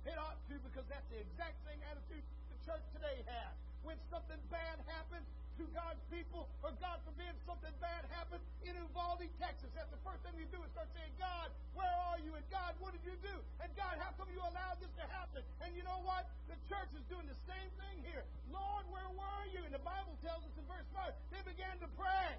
[0.08, 3.52] It ought to because that's the exact same attitude the church today has.
[3.84, 9.24] When something bad happens, to God's people, or God forbid something bad happens in Uvalde,
[9.40, 9.72] Texas.
[9.72, 12.36] That's the first thing we do is start saying, God, where are you?
[12.36, 13.36] And God, what did you do?
[13.64, 15.40] And God, how come you allowed this to happen?
[15.64, 16.28] And you know what?
[16.52, 18.24] The church is doing the same thing here.
[18.52, 19.64] Lord, where were you?
[19.64, 22.36] And the Bible tells us in verse 5, they began to pray.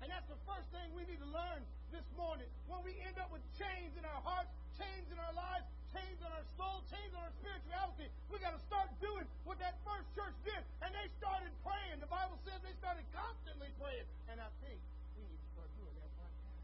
[0.00, 1.60] And that's the first thing we need to learn
[1.92, 2.48] this morning.
[2.68, 6.32] When we end up with chains in our hearts, chains in our lives, change on
[6.34, 8.10] our soul, change on our spirituality.
[8.26, 10.58] We got to start doing what that first church did.
[10.82, 12.02] And they started praying.
[12.02, 14.04] The Bible says they started constantly praying.
[14.26, 14.76] And I think
[15.14, 16.58] we need to start doing that right now.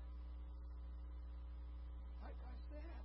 [2.26, 3.03] Like I said,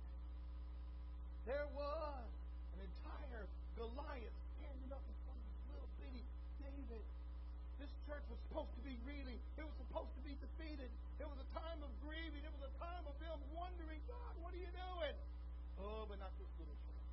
[1.46, 2.26] there was
[2.74, 3.46] an entire
[3.78, 6.26] Goliath standing up in front of this little bitty
[6.58, 7.06] David.
[7.78, 9.36] This church was supposed to be reeling.
[9.60, 10.88] It was supposed to be defeated.
[11.20, 12.40] It was a time of grieving.
[12.40, 15.16] It was a time of them wondering, God, what are you doing?
[15.76, 17.04] Oh, but not this little church.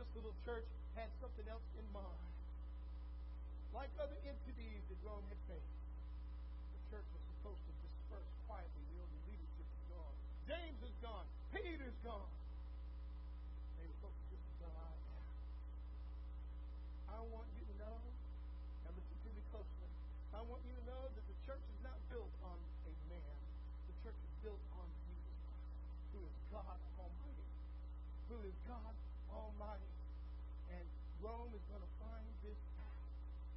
[0.00, 0.64] This little church
[0.96, 2.24] had something else in mind.
[3.76, 5.76] Like other entities that Rome had faced,
[6.72, 8.80] the church was supposed to disperse quietly.
[8.80, 10.16] The early leadership is gone.
[10.48, 11.28] James is gone.
[11.52, 12.32] Peter's gone.
[13.76, 14.96] They were supposed to just die out.
[17.12, 18.00] I want you to know,
[18.88, 19.92] and listen to me closely,
[20.32, 22.56] I want you to know that the church is not built on
[22.88, 23.36] a man.
[23.84, 25.68] The church is built on Jesus Christ,
[26.16, 27.46] who is God Almighty
[28.42, 28.94] who is God
[29.30, 29.94] Almighty.
[30.74, 30.82] And
[31.22, 33.06] Rome is going to find this out.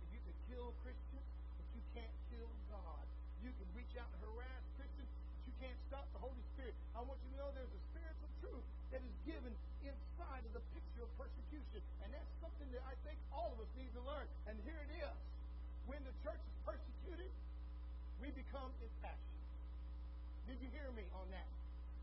[0.05, 1.25] If you can kill Christians,
[1.57, 3.01] but you can't kill God.
[3.41, 6.77] You can reach out and harass Christians, but you can't stop the Holy Spirit.
[6.93, 10.61] I want you to know there's a spiritual truth that is given inside of the
[10.77, 11.81] picture of persecution.
[12.05, 14.29] And that's something that I think all of us need to learn.
[14.45, 15.17] And here it is.
[15.89, 17.33] When the church is persecuted,
[18.21, 19.41] we become impassioned.
[20.45, 21.49] Did you hear me on that?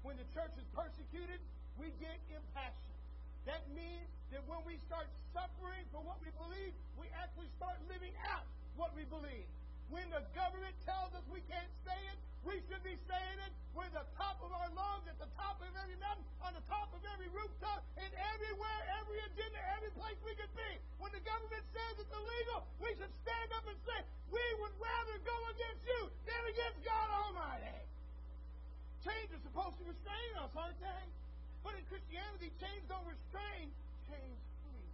[0.03, 1.39] When the church is persecuted,
[1.78, 3.00] we get impassioned.
[3.44, 8.14] That means that when we start suffering for what we believe, we actually start living
[8.28, 8.46] out
[8.76, 9.46] what we believe.
[9.92, 12.18] When the government tells us we can't say it,
[12.48, 15.68] we should be saying it with the top of our lungs, at the top of
[15.78, 20.34] every mountain, on the top of every rooftop, and everywhere, every agenda, every place we
[20.34, 20.70] could be.
[20.98, 24.00] When the government says it's illegal, we should stand up and say,
[24.32, 27.78] we would rather go against you than against God Almighty.
[29.04, 31.02] Chains are supposed to restrain us, aren't they?
[31.62, 33.70] But in Christianity, chains don't restrain,
[34.10, 34.90] chains free.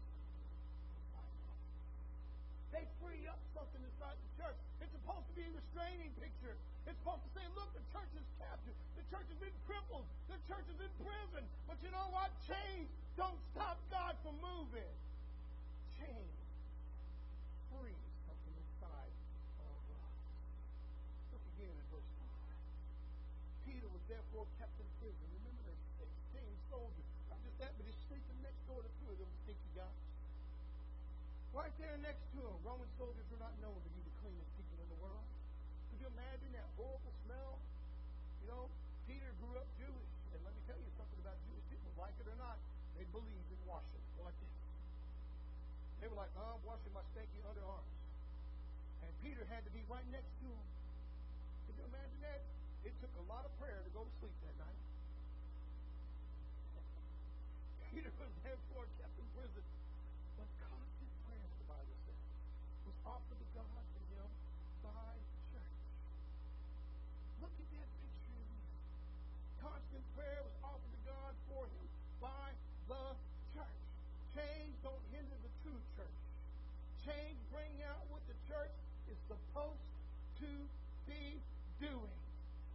[2.76, 4.58] They free up something inside the church.
[4.84, 6.54] It's supposed to be a restraining picture.
[6.84, 8.76] It's supposed to say, look, the church is captive.
[9.00, 10.04] The church has been crippled.
[10.28, 11.44] The church is in prison.
[11.64, 12.28] But you know what?
[12.44, 14.92] Chains don't stop God from moving.
[16.00, 16.36] Chains
[17.72, 17.96] free
[18.28, 19.12] something inside.
[21.32, 22.10] Look again at verse
[23.66, 23.68] 5.
[23.68, 25.26] Peter was therefore kept in prison.
[25.40, 25.84] Remember, there's
[26.36, 27.08] 16 soldiers.
[27.32, 29.98] Not just that, but he's sleeping next door to two of them stinky guys.
[31.52, 34.78] Right there next to him, Roman soldiers were not known to be the cleanest people
[34.78, 35.26] in the world.
[35.90, 37.58] Could you imagine that horrible smell?
[38.40, 38.64] You know,
[39.10, 42.30] Peter grew up Jewish, and let me tell you something about Jewish people, like it
[42.30, 42.56] or not,
[42.94, 44.02] they believed in washing.
[44.22, 44.54] Like this.
[46.02, 47.90] They were like, oh, I'm washing my stinky underarms.
[49.02, 50.66] And Peter had to be right next to him.
[51.66, 52.42] Could you imagine that?
[52.86, 54.78] It took a lot of prayer to go to sleep that night.
[57.94, 59.66] Peter was therefore kept in prison.
[60.38, 62.22] But constant prayer, the Bible says,
[62.86, 63.37] was offered
[79.28, 79.84] supposed
[80.40, 80.50] to
[81.04, 81.36] be
[81.78, 82.16] doing.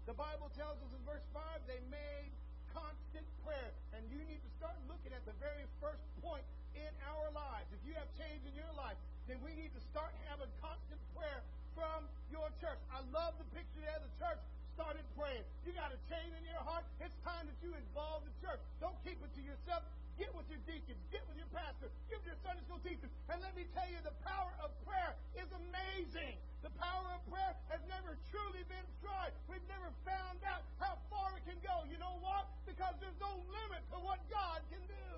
[0.05, 2.29] The Bible tells us in verse 5 they made
[2.73, 3.71] constant prayer.
[3.97, 6.45] And you need to start looking at the very first point
[6.77, 7.69] in our lives.
[7.73, 8.97] If you have change in your life,
[9.29, 11.41] then we need to start having constant prayer
[11.73, 12.81] from your church.
[12.93, 13.97] I love the picture there.
[14.01, 14.41] The church
[14.73, 15.45] started praying.
[15.65, 16.83] You got a change in your heart.
[16.99, 18.59] It's time that you involve the church.
[18.81, 19.85] Don't keep it to yourself.
[20.17, 21.01] Get with your deacons.
[21.09, 21.89] Get with your pastor.
[22.09, 23.09] Get with your Sunday school teachers.
[23.29, 26.37] And let me tell you, the power of prayer is amazing.
[26.61, 29.33] The power of prayer has never truly been tried.
[29.49, 31.83] We've never found out how far it can go.
[31.89, 32.45] You know what?
[32.69, 35.11] Because there's no limit to what God can do.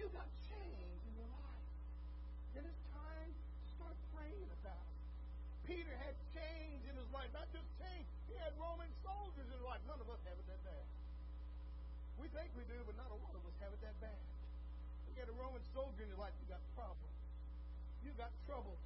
[0.00, 1.68] You got change in your life.
[2.56, 4.98] Then it's time to start praying about it.
[5.68, 7.30] Peter had change in his life.
[7.36, 8.08] Not just change.
[8.26, 9.84] He had Roman soldiers in his life.
[9.86, 10.89] None of us have it that bad.
[12.30, 14.22] We think we do, but not a lot of us have it that bad.
[15.10, 17.10] You get a Roman soldier in your life, you got problems.
[18.06, 18.78] You got troubles.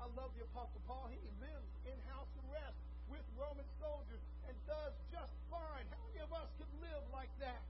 [0.00, 1.12] I love the Apostle Paul.
[1.12, 2.80] He lives in house arrest
[3.12, 5.84] with Roman soldiers and does just fine.
[5.92, 7.60] How many of us could live like that?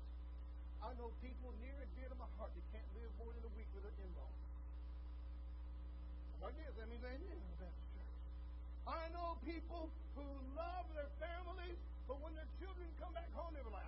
[0.78, 3.52] I know people near and dear to my heart that can't live more than a
[3.58, 4.38] week with their in-laws.
[6.38, 8.14] I guess that means they ain't in the Baptist church.
[8.86, 11.76] I know people who love their families,
[12.06, 13.87] but when their children come back home, they're like,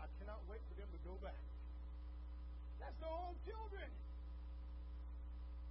[0.50, 1.38] wait for them to go back.
[2.82, 3.86] That's their own children.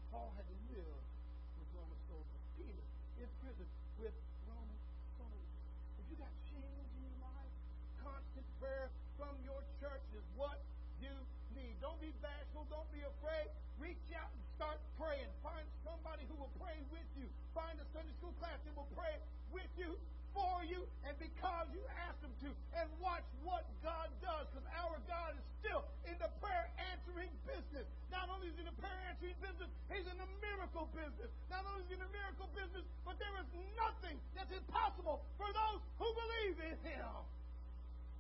[0.08, 1.00] Paul had to live
[1.60, 2.44] with Roman soldiers.
[2.56, 2.88] Peter
[3.20, 3.68] in prison
[4.00, 4.16] with
[4.48, 4.80] Roman
[5.20, 5.52] soldiers.
[6.00, 7.54] If you got change in your life,
[8.00, 8.88] constant prayer
[9.20, 10.64] from your church is what
[11.04, 11.12] you
[11.60, 11.76] need.
[11.84, 12.64] Don't be bashful.
[12.72, 13.52] Don't be afraid.
[13.84, 15.28] Reach out and start praying.
[15.44, 17.28] Find somebody who will pray with you.
[17.52, 19.20] Find a Sunday school class that will pray
[19.52, 20.00] with you,
[20.40, 22.50] for you, and because you ask them to.
[22.80, 27.84] And watch what God does, because our God is still in the prayer answering business.
[28.08, 31.28] Not only is he in the prayer answering business, he's in the miracle business.
[31.52, 35.52] Not only is he in the miracle business, but there is nothing that's impossible for
[35.52, 37.12] those who believe in him.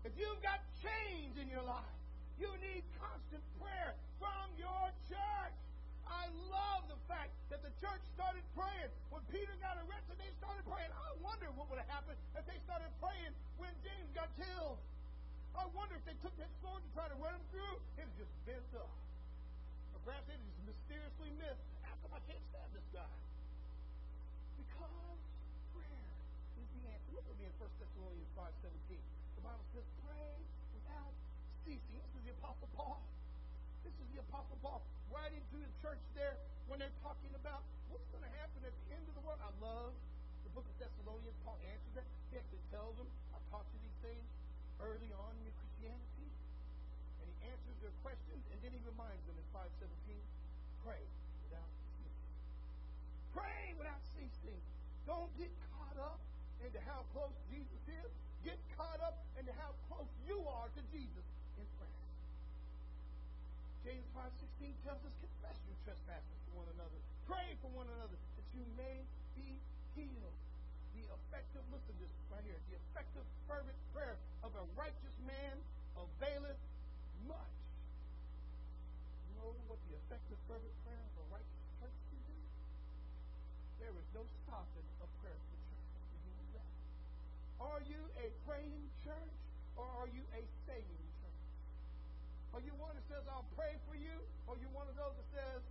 [0.03, 1.95] If you've got change in your life,
[2.35, 5.55] you need constant prayer from your church.
[6.09, 8.89] I love the fact that the church started praying.
[9.13, 10.89] When Peter got arrested, they started praying.
[10.89, 14.81] I wonder what would have happened if they started praying when James got killed.
[15.53, 17.75] I wonder if they took that sword and tried to run him through.
[18.01, 18.89] It just bent up.
[19.93, 21.65] Or perhaps it just mysteriously missed.
[21.85, 23.13] How come I can't stab this guy?
[24.57, 25.19] Because
[25.73, 26.09] prayer
[26.57, 27.09] is the answer.
[27.13, 28.97] Look at me in 1 Thessalonians 5.17.
[28.97, 30.31] The Bible says, pray
[30.73, 31.13] without
[31.65, 31.97] ceasing.
[32.01, 33.01] This is the Apostle Paul.
[33.83, 36.37] This is the Apostle Paul writing to the church there
[36.69, 39.41] when they're talking about what's going to happen at the end of the world.
[39.41, 39.93] I love
[40.45, 41.35] the book of Thessalonians.
[41.45, 42.05] Paul answers that.
[42.29, 44.25] He actually tells them, I've taught you these things
[44.77, 46.29] early on in Christianity.
[47.19, 49.89] And he answers their questions, and then he reminds them in 517,
[50.85, 51.01] pray
[51.49, 52.15] without ceasing.
[53.33, 54.61] Pray without ceasing.
[55.09, 56.21] Don't get caught up
[56.61, 58.11] into how close Jesus is.
[58.45, 61.25] Get caught up into how close you are to Jesus.
[63.89, 66.93] James 5.16 tells us, confess your trespasses to one another.
[67.25, 69.01] Pray for one another that you may
[69.33, 69.57] be
[69.97, 70.37] healed.
[70.93, 74.13] The effective, listen to this right here, the effective fervent prayer
[74.45, 75.57] of a righteous man
[75.97, 76.61] availeth
[77.25, 77.57] much.
[79.25, 82.37] You know what the effective fervent prayer of a righteous church can do?
[83.81, 85.89] There is no stopping of prayer for church.
[86.13, 86.69] Did you know that?
[87.57, 89.33] Are you a praying church
[89.81, 91.41] or are you a saying church?
[92.49, 94.09] Are you one that says, I'll pray for you?
[94.49, 95.61] Or are you one of those that says,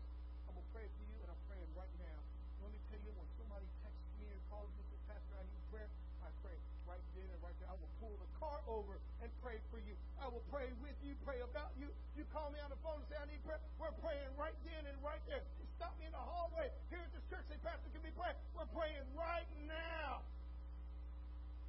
[0.47, 2.19] I'm going to pray for you and I'm praying right now?
[2.63, 5.65] Let me tell you, when somebody texts me or calls me, says, Pastor, I need
[5.75, 5.91] prayer,
[6.23, 6.55] I pray
[6.87, 7.67] right then and right there.
[7.67, 9.99] I will pull the car over and pray for you.
[10.23, 11.93] I will pray with you, pray about you.
[12.17, 13.61] You call me on the phone and say, I need prayer.
[13.77, 15.45] We're praying right then and right there.
[15.61, 18.33] You stop me in the hallway here at this church, say, Pastor, can we pray?
[18.57, 20.25] We're praying right now.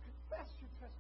[0.08, 0.99] Confess your trespasses.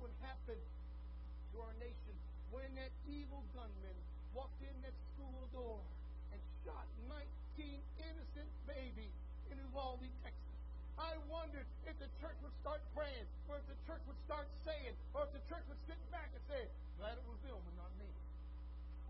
[0.00, 2.16] Would happen to our nation
[2.48, 3.98] when that evil gunman
[4.32, 5.80] walked in that school door
[6.32, 6.88] and shot
[7.56, 9.12] 19 innocent babies
[9.52, 10.56] in Uvalde, Texas.
[10.96, 14.96] I wondered if the church would start praying, or if the church would start saying,
[15.12, 16.64] or if the church would sit back and say,
[16.96, 18.08] glad it was them and not me.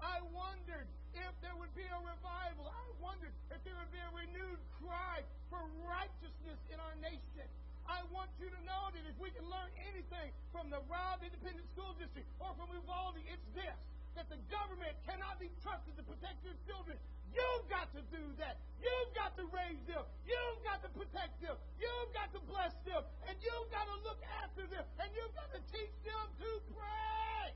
[0.03, 2.66] I wondered if there would be a revival.
[2.66, 7.47] I wondered if there would be a renewed cry for righteousness in our nation.
[7.91, 11.66] I want you to know that if we can learn anything from the Robb Independent
[11.74, 13.74] School District or from Uvalde, it's this
[14.14, 16.99] that the government cannot be trusted to protect your children.
[17.30, 18.59] You've got to do that.
[18.82, 20.03] You've got to raise them.
[20.26, 21.55] You've got to protect them.
[21.78, 23.07] You've got to bless them.
[23.30, 24.82] And you've got to look after them.
[24.99, 27.55] And you've got to teach them to pray.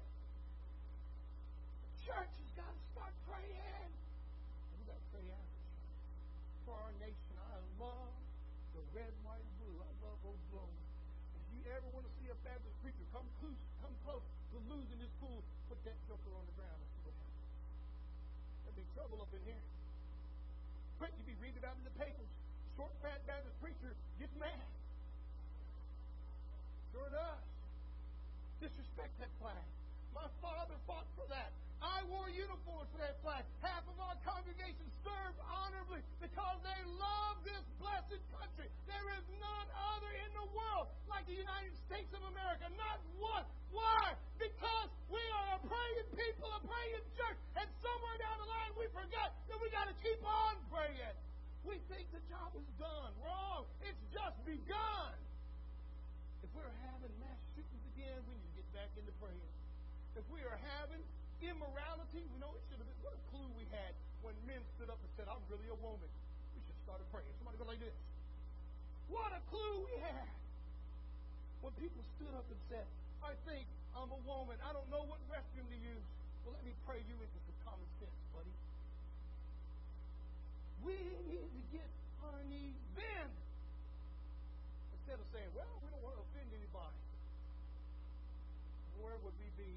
[1.82, 3.90] The church has got to start praying.
[4.78, 5.50] We've got to pray out
[6.70, 7.34] for our nation.
[7.34, 8.14] I love
[8.78, 9.74] the red, white, and blue.
[9.82, 10.82] I love old blowing.
[11.34, 14.22] If you ever want to see a Baptist preacher come close, come close
[14.54, 17.50] to losing his cool, put that joker on the ground and what happens.
[18.62, 19.64] There'll be trouble up in here.
[21.02, 22.30] Quick, you be reading about in the papers.
[22.78, 23.90] Short, fat Baptist preacher
[24.22, 24.66] gets mad.
[26.94, 27.42] Sure does.
[28.62, 29.66] Disrespect that flag.
[30.14, 31.50] My father fought for that.
[31.84, 33.44] I wore uniforms for that flag.
[33.60, 38.72] Half of our congregation served honorably because they love this blessed country.
[38.88, 42.72] There is none other in the world like the United States of America.
[42.80, 43.44] Not one.
[43.68, 44.16] Why?
[44.40, 47.36] Because we are a praying people, a praying church.
[47.60, 51.16] And somewhere down the line we forget that we got to keep on praying.
[51.68, 53.12] We think the job is done.
[53.20, 53.68] Wrong.
[53.84, 55.12] It's just begun.
[56.40, 59.52] If we're having mass shootings again, we need to get back into praying.
[60.16, 61.04] If we are having
[61.48, 63.00] immorality, we know it should have been.
[63.04, 63.92] What a clue we had
[64.24, 66.10] when men stood up and said, I'm really a woman.
[66.56, 67.28] We should start praying.
[67.40, 67.96] Somebody go like this.
[69.12, 70.28] What a clue we had.
[71.60, 72.84] When people stood up and said,
[73.24, 73.64] I think
[73.96, 74.56] I'm a woman.
[74.64, 76.06] I don't know what restroom to use.
[76.44, 78.52] Well, let me pray you into some common sense, buddy.
[80.84, 80.96] We
[81.32, 81.88] need to get
[82.20, 83.28] on our knees then.
[85.00, 87.00] Instead of saying, well, we don't want to offend anybody.
[89.00, 89.72] Where would we be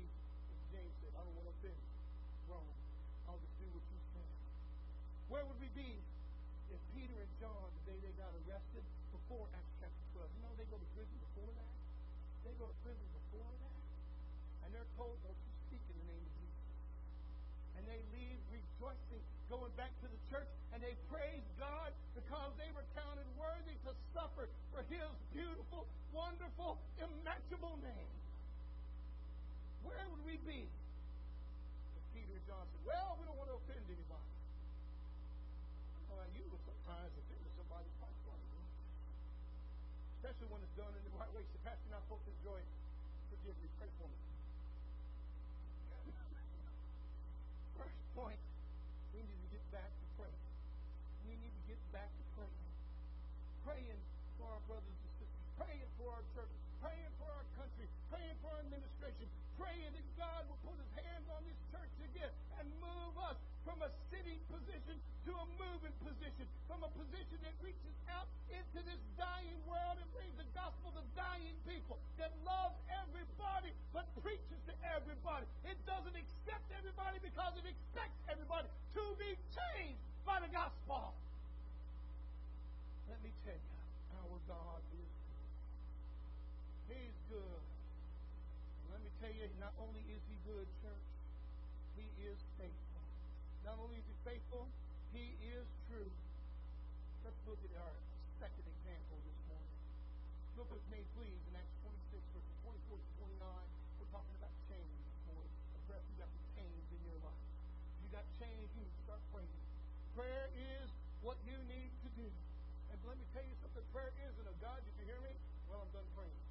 [24.38, 28.14] suffer for his beautiful, wonderful, immatchable name.
[29.82, 33.82] Where would we be if Peter and John said, Well, we don't want to offend
[33.90, 34.30] anybody?
[36.14, 38.46] Well, you will sometimes offend somebody's quite funny.
[40.22, 41.42] Especially when it's done in the right way.
[41.50, 42.70] So, Pastor, not supposed to enjoy it.
[65.28, 66.48] To a moving position.
[66.72, 71.04] From a position that reaches out into this dying world and brings the gospel to
[71.20, 72.00] dying people.
[72.16, 75.44] That loves everybody but preaches to everybody.
[75.68, 81.12] It doesn't accept everybody because it expects everybody to be changed by the gospel.
[83.12, 83.76] Let me tell you,
[84.24, 86.96] our God is good.
[86.96, 87.64] He's good.
[88.96, 91.08] Let me tell you, not only is he good, church,
[92.00, 93.04] he is faithful.
[93.68, 94.72] Not only is he faithful,
[95.14, 96.12] he is true.
[97.24, 97.96] Let's look at our
[98.40, 99.76] second example this morning.
[100.60, 103.68] Look with me, please, in Acts 26, verses 24 to 29.
[104.00, 105.54] We're talking about change this morning.
[105.86, 107.44] Breath, you got some change in your life.
[108.04, 109.60] You got change, you need to start praying.
[110.18, 110.88] Prayer is
[111.22, 112.28] what you need to do.
[112.92, 113.86] And let me tell you something.
[113.92, 115.34] Prayer isn't a God, did you hear me?
[115.70, 116.42] Well, I'm done praying.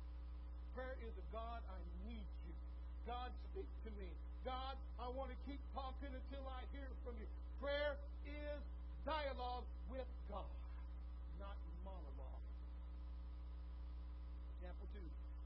[0.77, 2.55] Prayer is a God, I need you.
[3.09, 4.09] God, speak to me.
[4.45, 7.27] God, I want to keep talking until I hear from you.
[7.59, 7.99] Prayer
[9.07, 10.51] dialogue with God,
[11.39, 11.55] not
[11.87, 12.43] monologue.
[14.59, 14.99] Example 2,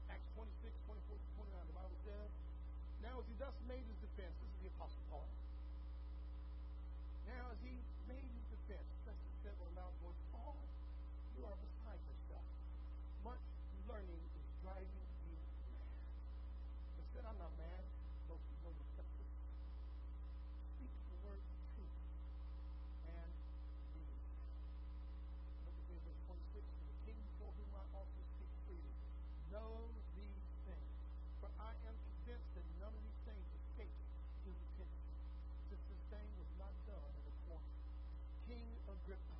[0.09, 1.69] Acts 26, 24 to 29.
[1.69, 2.29] The Bible says,
[3.05, 5.29] Now as he thus made his defense, this is the Apostle Paul.
[7.29, 7.77] Now as he
[8.09, 10.57] made his defense, Festus said with a loud voice, Paul,
[11.37, 12.47] you are beside yourself.
[13.21, 13.45] Much
[13.85, 15.37] learning is driving you
[15.69, 15.93] mad.
[16.97, 17.85] But said, I'm not mad.
[18.25, 18.35] No,
[18.65, 19.27] no deception.
[20.75, 21.97] Speak the word of truth
[23.05, 23.31] and
[23.93, 24.21] believe.
[25.65, 26.61] Look at this, verse 26.
[26.61, 28.93] For the king before whom I also speak freely
[29.51, 30.91] knows these things.
[31.41, 33.97] For I am convinced that none of these things escape
[34.45, 35.11] his attention,
[35.69, 37.73] since this thing was not done in a corner.
[38.47, 39.37] King Agrippa,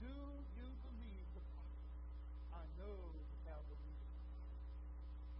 [0.00, 0.14] do
[0.56, 1.90] you believe the prophet?
[2.54, 4.70] I know that thou believest the prophet.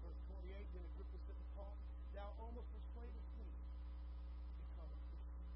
[0.04, 1.74] Verse 28, then Agrippa said to Paul,
[2.14, 5.48] Thou almost persuadest me to become a Christian.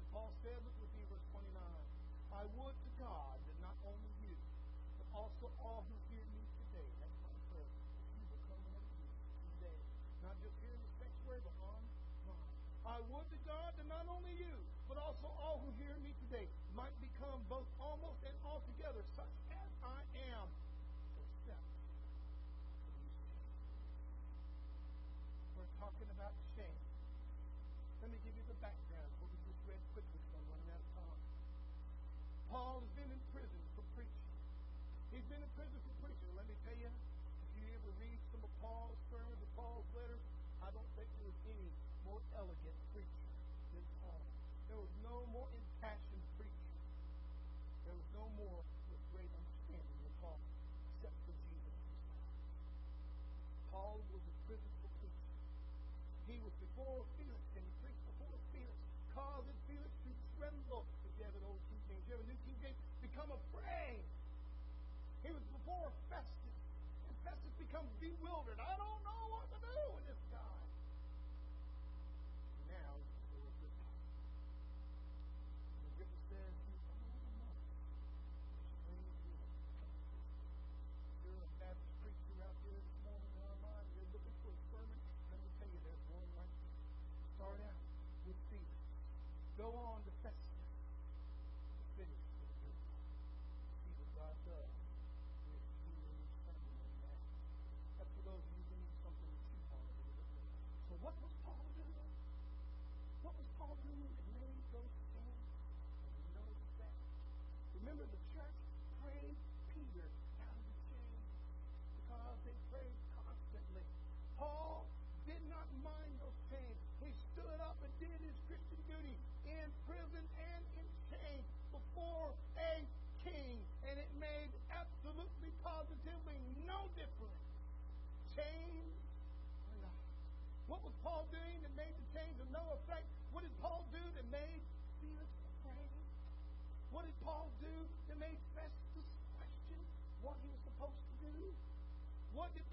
[0.00, 1.56] And Paul said, look with me, verse 29,
[2.34, 4.34] I would to God that not only you,
[4.98, 8.94] but also all who hear me today, that's my prayer, that you will come unto
[8.98, 9.08] me
[9.56, 9.78] today.
[10.26, 11.80] Not just here in the sanctuary, but on
[12.28, 12.52] mine.
[12.84, 14.56] I would to God that not only you,
[14.88, 19.68] but also all who hear me today might become both almost and altogether such as
[19.84, 20.00] I
[20.34, 20.46] am,
[21.20, 21.62] except
[22.82, 23.54] for these chains.
[25.54, 26.80] We're talking about shame.
[28.02, 29.10] Let me give you the background.
[29.22, 31.20] What we just read quickly because I'm running out of time.
[32.50, 34.26] Paul has been in prison for preaching.
[35.14, 36.30] He's been in prison for preaching.
[36.34, 40.24] Let me tell you, if you ever read some of Paul's sermons or Paul's letters,
[40.60, 41.68] I don't think there was any
[42.04, 43.26] more elegant preacher
[43.72, 44.22] than Paul.
[44.68, 46.70] There was no more impassioned preacher.
[47.88, 48.60] There was no more
[48.92, 50.38] with great understanding than Paul,
[50.94, 52.22] except for Jesus himself.
[53.74, 55.36] Paul was a for preaching.
[56.28, 58.80] He was before Felix, and he preached before Felix.
[63.20, 64.00] become afraid.
[65.26, 66.56] He was before Festus,
[67.04, 68.56] and Festus becomes bewildered.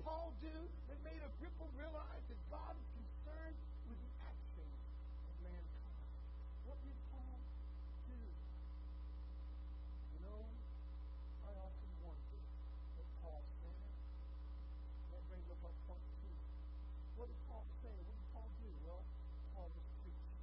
[0.08, 0.56] Paul do
[0.88, 3.60] that made Agrippa realize that God is concerned
[3.92, 4.80] with the actions
[5.28, 6.00] of mankind?
[6.64, 7.36] What did Paul
[8.08, 8.16] do?
[8.16, 10.48] You know,
[11.44, 12.40] I often wonder
[12.96, 13.84] what Paul said.
[15.12, 16.40] That brings up our point two.
[17.20, 17.92] What did Paul say?
[17.92, 18.72] What did Paul do?
[18.88, 19.04] Well,
[19.60, 20.40] Paul was preaching.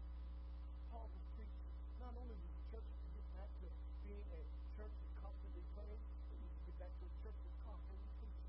[0.92, 1.72] Paul was preaching.
[2.04, 2.84] Not only did the church
[3.16, 3.72] get back to
[4.04, 4.44] being a
[4.76, 8.44] church that constantly prays, but we get back to a church that constantly preaches.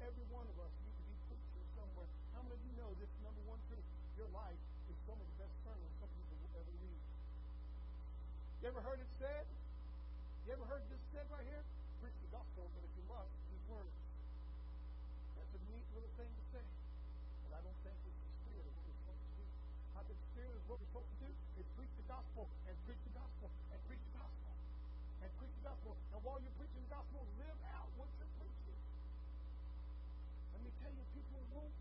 [0.00, 2.08] Every one of us need to be preaching somewhere.
[2.32, 3.84] How many of you know this number one truth?
[4.16, 4.56] Your life
[4.88, 7.04] is some of the best sermons some people will ever read.
[8.64, 9.44] You ever heard it said?
[10.48, 11.60] You ever heard this said right here?
[12.00, 13.92] Preach the gospel, but if you love, use words.
[15.36, 16.64] That's a neat little thing to say.
[17.46, 19.46] But I don't think it's the spirit of what we're supposed to do.
[19.96, 23.02] I the spirit of what we're supposed to do is preach the gospel and preach
[23.06, 24.52] the gospel and preach the gospel
[25.20, 25.92] and preach the gospel.
[26.14, 28.78] And while you're preaching the gospel, live out what you're preaching.
[30.54, 31.79] Let me tell you, people won't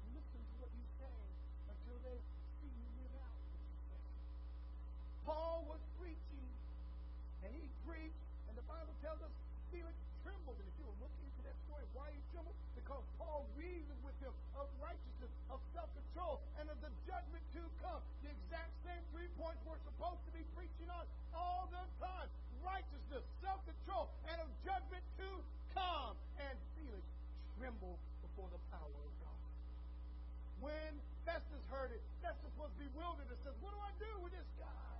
[27.59, 29.51] trembled before the power of God.
[30.63, 30.95] When
[31.27, 34.98] Festus heard it, Festus was bewildered and says, What do I do with this guy?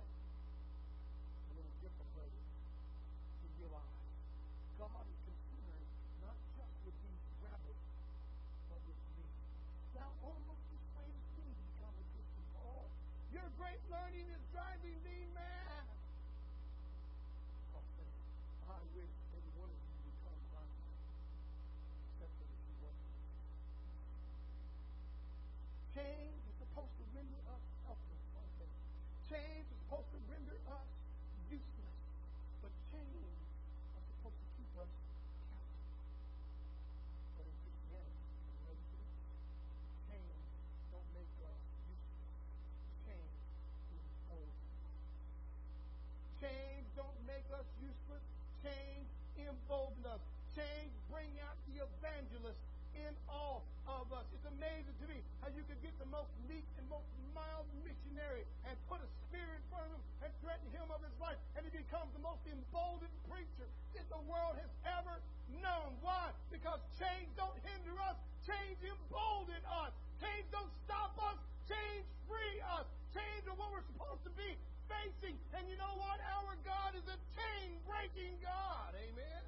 [49.50, 50.22] Embolden us.
[50.54, 52.62] Change bring out the evangelist
[52.94, 54.22] in all of us.
[54.30, 58.46] It's amazing to me how you can get the most meek and most mild missionary
[58.70, 61.66] and put a spear in front of him and threaten him of his life, and
[61.66, 63.66] he becomes the most emboldened preacher
[63.98, 65.18] that the world has ever
[65.58, 65.98] known.
[65.98, 66.30] Why?
[66.54, 68.14] Because change don't hinder us.
[68.46, 69.90] Change embolden us.
[70.22, 71.38] Change don't stop us.
[71.66, 72.86] Change free us.
[73.10, 74.54] Change are what we're supposed to be
[74.90, 75.36] facing.
[75.54, 76.18] And you know what?
[76.42, 78.90] Our God is a chain breaking God.
[78.98, 79.42] Amen.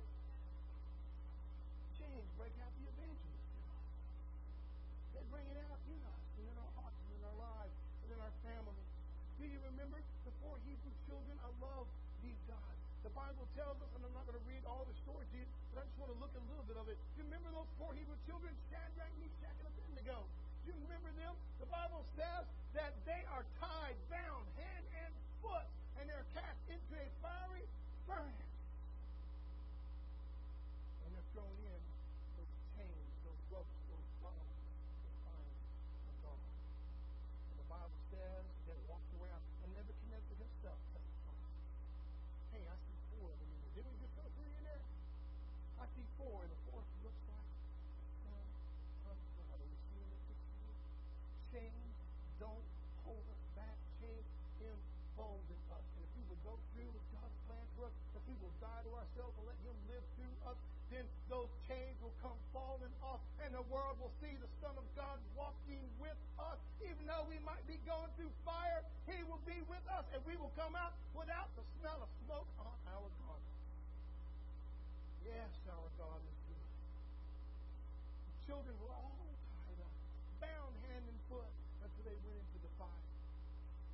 [1.99, 3.47] Chains break out the evangelist.
[5.19, 7.75] They bring it out in us and in our hearts and in our lives
[8.07, 8.89] and in our families.
[9.43, 11.35] Do you remember the four Hebrew children?
[11.43, 11.91] I love
[12.23, 12.79] these guys.
[13.03, 15.47] The Bible tells us, and I'm not going to read all the story to you,
[15.75, 16.95] but I just want to look at a little bit of it.
[16.95, 18.55] Do you remember those four Hebrew children?
[18.71, 20.23] Shadrach, Meshach, and Abednego.
[20.63, 21.35] Do you remember them?
[21.59, 22.47] The Bible says
[22.79, 25.11] that they are tied, bound, hand and
[25.43, 25.67] foot,
[25.99, 27.07] and they're cast into a
[28.15, 28.42] fiery
[66.87, 70.35] Even though we might be going through fire, He will be with us, and we
[70.39, 73.63] will come out without the smell of smoke on our garments.
[75.23, 76.69] Yes, our God is good.
[78.51, 79.23] Children were all
[79.63, 79.95] tied up,
[80.43, 81.53] bound hand and foot
[81.87, 83.07] until they went into the fire.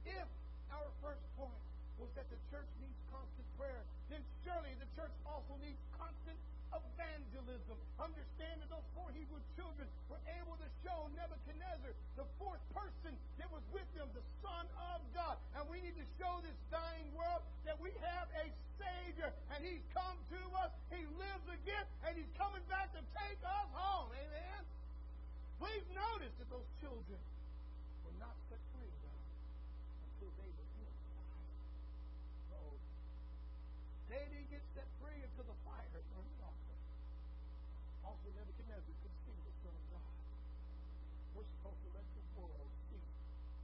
[0.08, 0.28] If
[0.72, 1.62] our first point
[2.00, 6.38] was that the church needs constant prayer, then surely the church also needs constant
[6.72, 7.76] evangelism.
[8.00, 8.37] Understand
[11.88, 15.36] Nebuchadnezzar, the fourth person that was with them, the Son of God.
[15.56, 18.46] And we need to show this dying world that we have a
[18.76, 20.70] Savior, and He's come to us.
[20.92, 24.10] He lives again, and He's coming back to take us home.
[24.12, 24.62] Amen?
[25.58, 27.20] We've noticed that those children
[28.06, 29.22] were not set free though,
[30.06, 31.42] until they were in the fire.
[32.54, 32.74] Oh,
[34.06, 36.80] they didn't get set free until the fire burned off them.
[38.06, 40.14] Also, Nebuchadnezzar could see the Son of God.
[41.34, 43.02] We're supposed to let the world see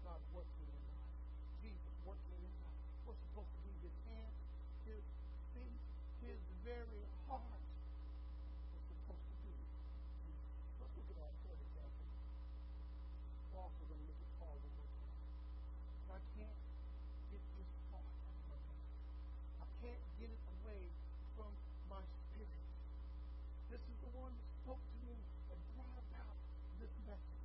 [0.03, 1.07] God working in us.
[1.63, 2.79] Jesus working in us.
[3.07, 4.39] We're supposed to be His hands,
[4.87, 5.05] His
[5.55, 5.83] feet,
[6.27, 7.63] His very heart.
[8.71, 9.55] We're supposed to be.
[10.79, 12.07] Let's look at our third example.
[13.51, 15.19] We're also going to look at Paul one more time.
[16.15, 16.61] I can't
[17.35, 18.87] get this thought out of my mind.
[19.65, 20.83] I can't get it away
[21.35, 21.51] from
[21.91, 22.67] my spirit.
[23.73, 25.19] This is the one that spoke to me
[25.51, 26.37] and brought about
[26.79, 27.45] this message.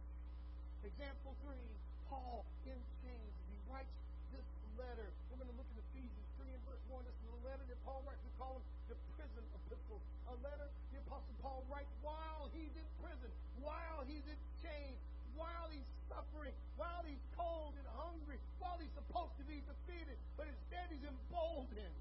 [0.80, 1.70] Example three,
[2.08, 3.36] Paul in chains.
[3.52, 3.92] He writes
[4.32, 4.48] this
[4.80, 5.12] letter.
[5.30, 7.04] We're going to look at Ephesians 3 and verse 1.
[7.04, 8.24] This is a letter that Paul writes.
[8.24, 10.00] We call it the prison epistle.
[10.32, 13.30] A letter the Apostle Paul writes while he's in prison,
[13.62, 14.98] while he's in chains,
[15.36, 20.46] while he's suffering, while he's cold and hungry, while he's supposed to be defeated, but
[20.46, 21.98] instead he's emboldened.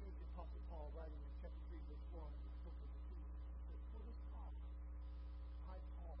[0.00, 3.28] Here's the Apostle Paul writing in chapter 3, verse 1 of the book of Ephesians.
[3.44, 4.56] He says, For this cause,
[5.68, 6.16] I, Paul,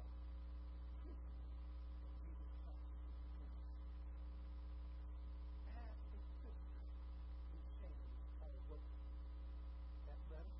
[1.00, 1.40] prisoner
[2.04, 3.96] of Jesus Christ, between us.
[5.72, 6.84] As a prisoner
[7.56, 8.12] in chains,
[8.44, 8.88] Paul wrote
[10.04, 10.52] that letter.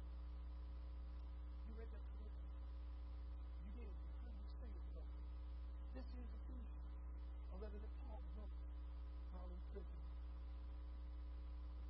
[1.68, 2.48] You read that correctly?
[3.60, 3.92] You did.
[3.92, 5.20] You heard me say it correctly.
[5.92, 6.88] This is Ephesians,
[7.52, 8.56] a letter that Paul wrote
[9.32, 10.00] while in prison.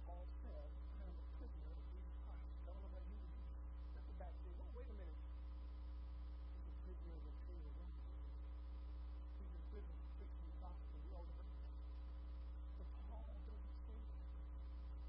[0.07, 0.67] Paul said,
[0.99, 2.47] I am a prisoner of Jesus Christ.
[2.67, 3.19] I don't know about you.
[3.95, 4.55] That's the back there.
[4.63, 5.19] Oh, wait a minute.
[6.63, 7.95] He's a prisoner of the king of Rome.
[9.39, 10.95] He's in prison for preaching the gospel.
[11.03, 11.59] We all know that.
[12.79, 14.23] But Paul doesn't say that.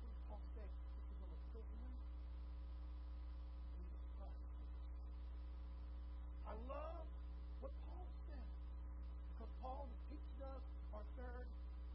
[0.01, 0.67] What does Paul say?
[0.69, 2.01] He says, I'm a prisoner of
[3.77, 4.41] Jesus Christ.
[6.49, 7.05] I love
[7.61, 8.47] what Paul said.
[9.33, 11.47] Because Paul is teaching us our third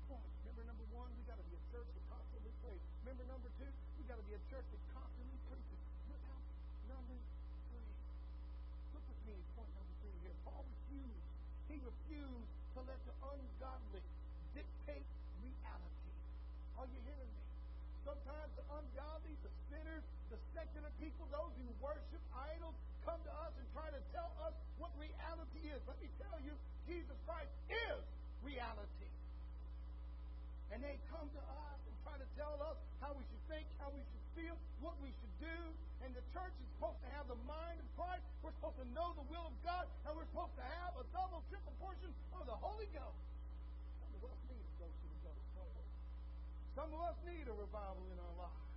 [0.08, 0.24] point.
[0.46, 2.82] Remember, number one, we got to be a church that constantly prays.
[3.04, 3.70] Remember, number two,
[4.00, 5.80] we got to be a church that constantly preaches.
[6.08, 6.44] Look out,
[6.88, 7.16] number
[7.68, 7.92] three.
[8.96, 10.36] Look with me, point number three here.
[10.48, 11.24] Paul refused.
[11.68, 14.02] He refused to let the ungodly
[14.56, 15.06] dictate
[15.44, 16.12] reality.
[16.80, 17.44] Are you hearing me?
[18.08, 22.72] Sometimes the ungodly, the sinners, the secular people, those who worship idols,
[23.04, 25.80] come to us and try to tell us what reality is.
[25.84, 26.56] Let me tell you,
[26.88, 28.00] Jesus Christ is
[28.40, 29.12] reality.
[30.78, 33.90] And they come to us and try to tell us how we should think, how
[33.90, 35.58] we should feel, what we should do.
[36.06, 38.22] And the church is supposed to have the mind of Christ.
[38.46, 39.90] We're supposed to know the will of God.
[40.06, 43.18] And we're supposed to have a double, triple portion of the Holy Ghost.
[44.06, 45.90] Some of us need a dose of the Ghost.
[46.78, 48.70] Some of us need a revival in our lives.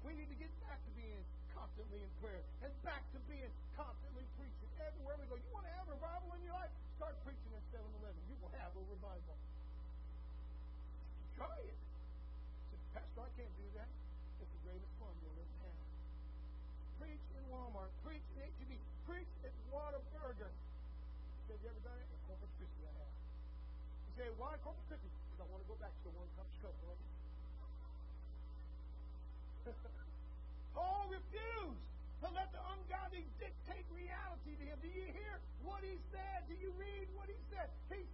[0.00, 1.20] We need to get back to being
[1.52, 4.72] constantly in prayer and back to being constantly preaching.
[4.80, 6.72] Everywhere we go, you want to have revival in your life?
[6.96, 8.16] Start preaching at 7 Eleven.
[8.24, 9.36] You will have a revival.
[11.40, 11.80] Try it.
[12.68, 13.88] Say, Pastor, I can't do that.
[14.44, 15.80] It's the greatest fun you'll ever have.
[17.00, 17.88] Preach in Walmart.
[18.04, 18.76] Preach in HEB.
[19.08, 20.52] Preach at Whataburger.
[21.48, 22.08] Say, have you ever done it?
[22.28, 23.14] Corpus Christi, I have.
[24.04, 25.08] You say, why Corpus Christi?
[25.08, 26.92] Because I want to go back to the one cup trouble.
[30.76, 31.84] Paul refused
[32.20, 34.76] to let the ungodly dictate reality to him.
[34.84, 36.44] Do you hear what he said?
[36.52, 37.72] Do you read what he said?
[37.88, 38.04] He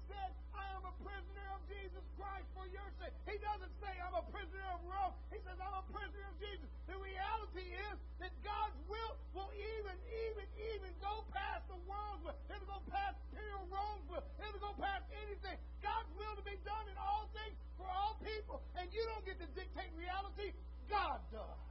[1.87, 3.15] Jesus Christ for your sake.
[3.31, 5.15] He doesn't say, I'm a prisoner of Rome.
[5.31, 6.67] He says, I'm a prisoner of Jesus.
[6.91, 9.95] The reality is that God's will will even,
[10.27, 12.35] even, even go past the world's will.
[12.51, 14.27] It'll go past imperial Rome's will.
[14.43, 15.55] It'll go past anything.
[15.79, 18.59] God's will to be done in all things for all people.
[18.75, 20.59] And you don't get to dictate reality.
[20.91, 21.63] God does.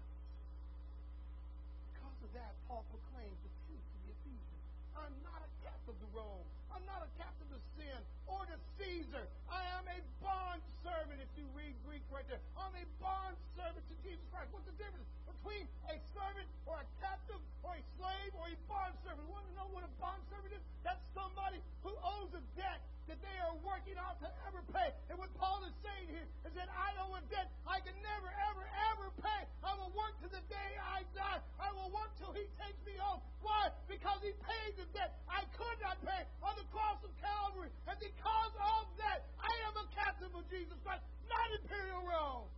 [1.92, 4.64] Because of that, Paul proclaims the truth to the Ephesians.
[4.96, 6.48] I'm not a captive to Rome.
[6.72, 9.28] I'm not a captive to sin or to Caesar.
[9.56, 12.44] I am a bond servant, if you read Greek right there.
[12.60, 14.52] I'm a bond servant to Jesus Christ.
[14.52, 19.00] What's the difference between a servant or a captive or a slave or a bond
[19.08, 19.24] servant?
[19.24, 20.64] You want to know what a bond servant is?
[20.84, 24.90] That's somebody who owes a debt that they are working out to ever pay.
[25.10, 28.30] And what Paul is saying here is that I owe a debt I can never,
[28.50, 29.42] ever, ever pay.
[29.62, 31.40] I will work to the day I die.
[31.62, 33.22] I will work till he takes me home.
[33.46, 33.70] Why?
[33.86, 37.70] Because he paid the debt I could not pay on the cross of Calvary.
[37.86, 42.50] And because of that, I am a captive of Jesus Christ, not Imperial Rome.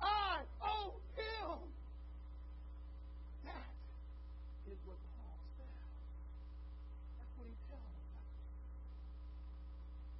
[0.00, 1.60] I owe him.
[3.44, 3.68] That
[4.70, 5.76] is what Paul said.
[7.20, 8.24] That's what he tells us.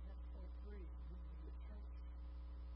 [0.04, 0.84] That's point three.
[0.84, 1.88] We need a church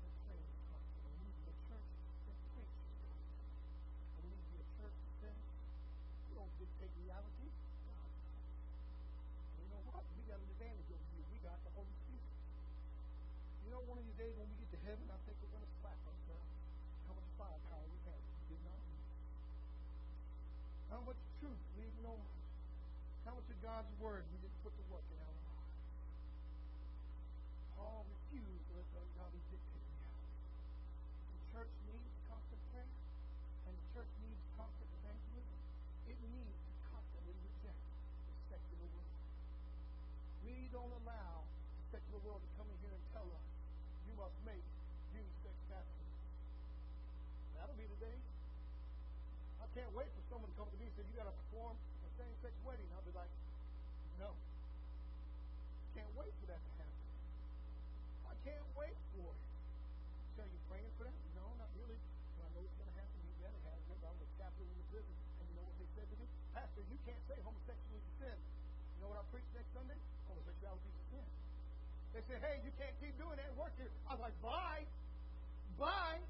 [0.00, 1.12] that prays constantly.
[1.12, 1.92] We need a church
[2.24, 3.20] that preaches constantly.
[4.16, 5.36] And we need to be a church that says,
[6.24, 7.52] we don't dictate reality.
[7.84, 8.16] God does.
[9.60, 10.08] And you know what?
[10.16, 11.20] We got an advantage over you.
[11.36, 12.32] We got the Holy Spirit.
[13.68, 15.68] You know, one of these days when we get to heaven, I think we're going
[15.68, 16.48] to slap ourselves.
[17.04, 18.16] How much firepower we had.
[18.48, 19.04] We did not use.
[20.88, 22.32] How much truth we ignored.
[23.28, 25.68] How much of God's word we didn't put to work in our lives.
[27.76, 30.24] Paul refused to let God dictate reality.
[31.28, 32.88] The church needs constant prayer,
[33.68, 35.60] and the church needs constant evangelism.
[36.08, 37.76] It needs to constantly reject
[38.24, 39.20] the secular world.
[40.48, 43.44] We don't allow the secular world to come in here and tell us,
[44.08, 44.64] you must make
[45.12, 46.16] unisex baptism.
[47.60, 48.16] That'll be the day.
[49.60, 51.76] I can't wait for someone to come to me and say, you got to perform
[51.76, 52.88] a same-sex wedding.
[52.96, 53.28] I'll be like,
[54.18, 54.30] no.
[55.94, 57.04] Can't wait for that to happen.
[58.28, 59.42] I can't wait for it.
[60.34, 61.16] So you praying for that?
[61.38, 61.98] No, not really.
[62.38, 63.16] But I know it's going to happen.
[63.22, 63.78] You better have.
[63.86, 66.26] Remember, I was chaplain in the prison, and you know what they said to me?
[66.54, 68.38] Pastor, you can't say homosexuality is sin.
[68.38, 69.98] You know what I preach next Sunday?
[70.26, 71.26] Homosexuality is sin.
[72.14, 73.90] They said, hey, you can't keep doing that work here.
[74.06, 74.86] I was like, bye.
[75.78, 76.22] Bye.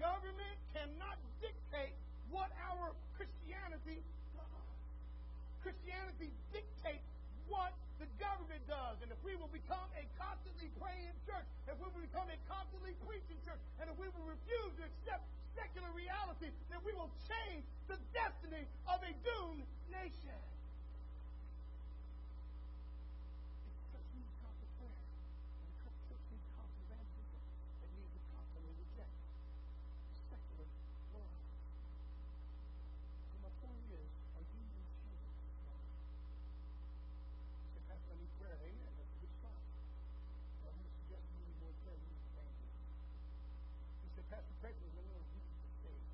[0.00, 1.92] Government cannot dictate
[2.32, 4.00] what our Christianity
[4.32, 4.68] does.
[5.60, 7.09] Christianity dictates
[8.20, 9.00] government does.
[9.00, 12.92] And if we will become a constantly praying church, if we will become a constantly
[13.08, 15.24] preaching church, and if we will refuse to accept
[15.56, 20.38] secular reality, then we will change the destiny of a doomed nation.
[23.66, 24.94] The church needs constant prayer.
[24.94, 25.74] And the
[26.06, 27.42] church needs constant evangelism.
[27.82, 30.68] It needs to constantly reject the secular
[31.10, 31.34] world.
[33.34, 35.98] So my point is, are you in change this morning?
[37.58, 38.54] You say, Pastor, I need prayer.
[38.54, 38.92] Amen.
[38.94, 39.58] That's a good spot.
[40.62, 41.98] But I'm going to suggest you need more prayer.
[41.98, 42.86] You need evangelism.
[44.06, 44.94] You say, Pastor, pray for me.
[44.94, 46.06] No, no, Jesus is saved.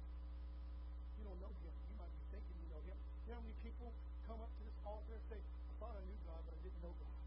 [1.21, 1.75] You don't know him.
[1.77, 2.97] You might be thinking you know him.
[3.27, 3.89] You know how many people
[4.31, 6.83] come up to this altar and say, I thought I knew God, but I didn't
[6.83, 7.19] know God.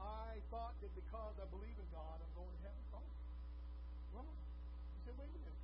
[0.00, 2.82] I thought that because I believe in God, I'm going to heaven.
[2.90, 3.06] Wrong.
[4.16, 4.32] Wrong.
[4.32, 5.60] You say, wait a minute.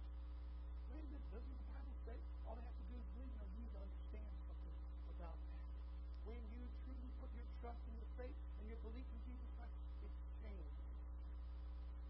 [0.93, 1.27] Wait a minute.
[1.33, 2.17] Doesn't the Bible say
[2.47, 3.33] all they have to do is believe?
[3.35, 4.77] No, you need to understand something
[5.11, 5.65] about that.
[6.29, 9.75] When you truly put your trust in your faith and your belief in Jesus Christ,
[10.05, 10.13] it
[10.45, 10.77] changes.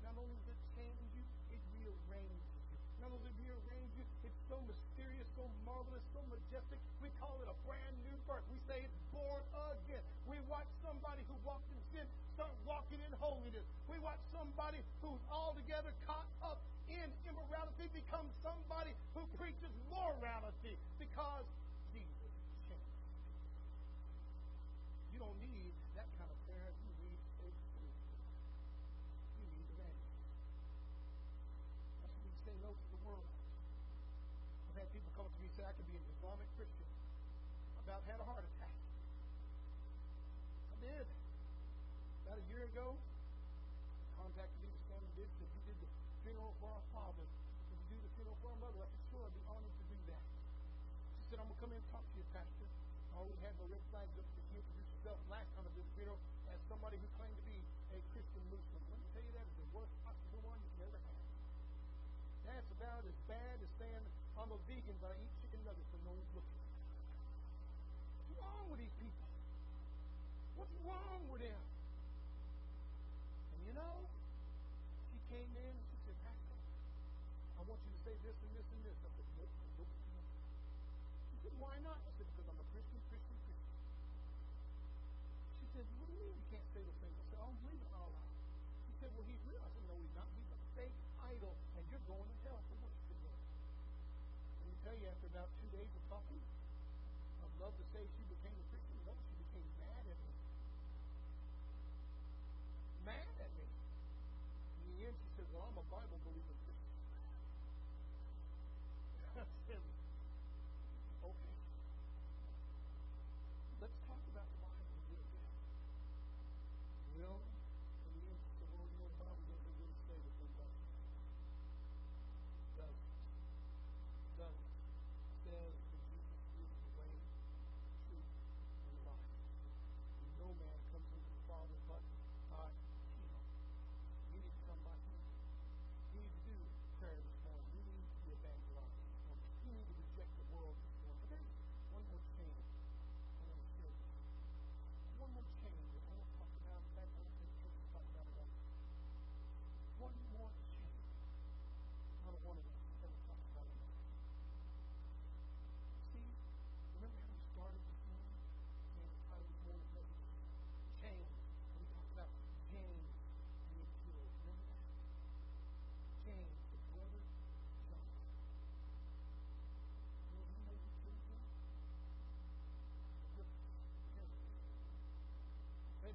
[0.02, 1.24] Not only does it change you,
[1.54, 2.42] it rearranges
[2.74, 2.78] you.
[3.00, 6.82] Not only does it rearrange you, it's so mysterious, so marvelous, so majestic.
[6.98, 8.42] We call it a brand new birth.
[8.50, 10.02] We say it's born again.
[10.26, 13.64] We watch somebody who walked in sin start walking in holiness.
[13.88, 16.60] We watch somebody who's altogether caught up
[16.90, 21.46] in immorality become somebody who preaches morality because
[21.96, 22.32] Jesus
[22.68, 23.00] changed.
[25.16, 26.68] You don't need that kind of prayer.
[26.68, 27.56] You need faith.
[29.40, 30.28] You need evangelism.
[32.04, 33.24] That's when you say no to the world.
[34.70, 36.88] I've had people come up to me and say, I could be an Islamic Christian.
[37.80, 38.76] About had a heart attack.
[40.68, 41.06] I did.
[42.28, 42.92] About a year ago,
[44.20, 45.88] contacted me, the family did, said, You did the
[46.28, 47.24] funeral for our father.
[47.24, 48.84] Would you do the funeral for our mother?
[48.84, 50.24] I said, Sure, I'd be honored to do that.
[51.16, 52.66] She said, I'm going to come in and talk to you, Pastor.
[52.68, 55.94] I already had my red flags up to you introduce yourself last time did the
[55.96, 56.20] funeral
[56.52, 57.56] as somebody who claimed to be
[57.96, 58.82] a Christian Muslim.
[58.92, 61.16] Let me tell you that is the worst possible one you've ever had.
[62.44, 64.04] That's about as bad as saying
[64.36, 66.62] I'm a vegan, but I eat nuggets when no one's looking.
[68.22, 69.26] What's wrong with these people?
[70.54, 71.62] What's wrong with them?
[73.50, 74.06] And you know,
[75.10, 76.58] she came in and she said, Pastor,
[77.58, 78.94] I want you to say this and this and this.
[78.94, 80.30] I said, nope, nope, nope.
[81.34, 81.98] She said, why not?
[81.98, 83.74] I said, because I'm a Christian, Christian, Christian.
[85.58, 87.18] She said, what do you mean you can't say those things?
[87.18, 88.22] I said, I don't believe in Allah.
[88.86, 89.58] She said, well, he's real.
[89.66, 89.70] I
[94.86, 96.38] tell you, after about two days of talking,
[97.42, 98.22] I'd love to say she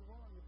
[0.08, 0.41] wrong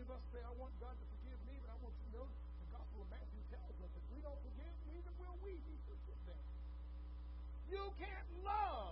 [0.00, 2.24] many us say, I want God to forgive me, but I want you to know
[2.24, 6.40] the Gospel of Matthew tells us if we don't forgive, neither will we be forgiven.
[7.68, 8.89] You can't love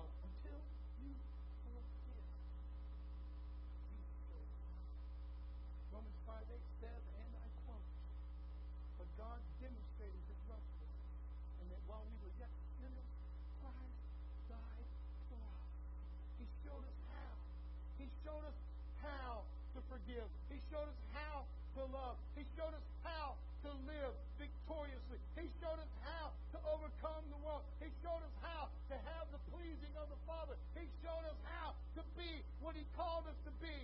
[20.51, 21.47] He showed us how
[21.79, 22.17] to love.
[22.35, 25.19] He showed us how to live victoriously.
[25.39, 27.63] He showed us how to overcome the world.
[27.79, 30.59] He showed us how to have the pleasing of the Father.
[30.75, 33.77] He showed us how to be what He called us to be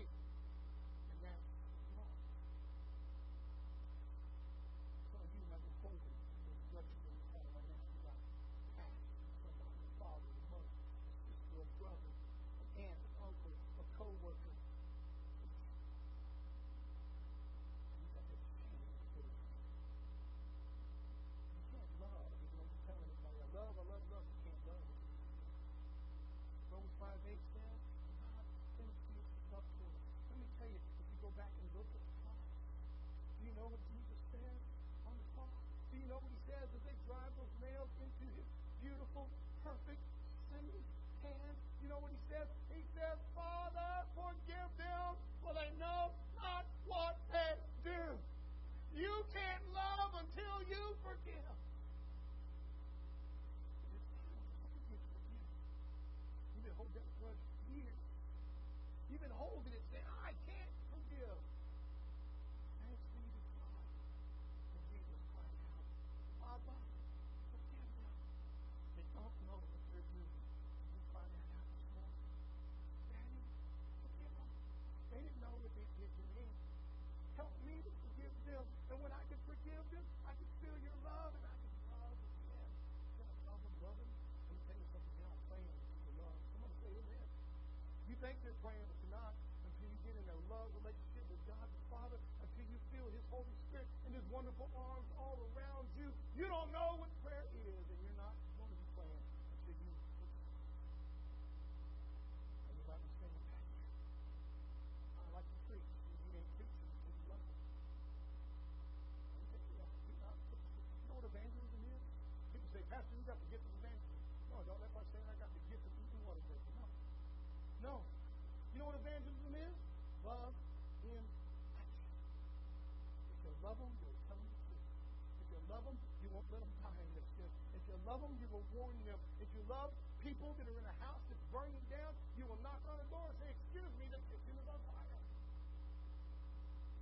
[126.54, 127.26] little kindness.
[127.74, 129.18] If you love them, you will warn them.
[129.42, 129.90] If you love
[130.22, 133.26] people that are in a house that's burning down, you will knock on the door
[133.26, 135.18] and say, Excuse me, the kitchen is on fire.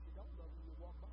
[0.01, 1.12] If you don't love them, you'll walk by.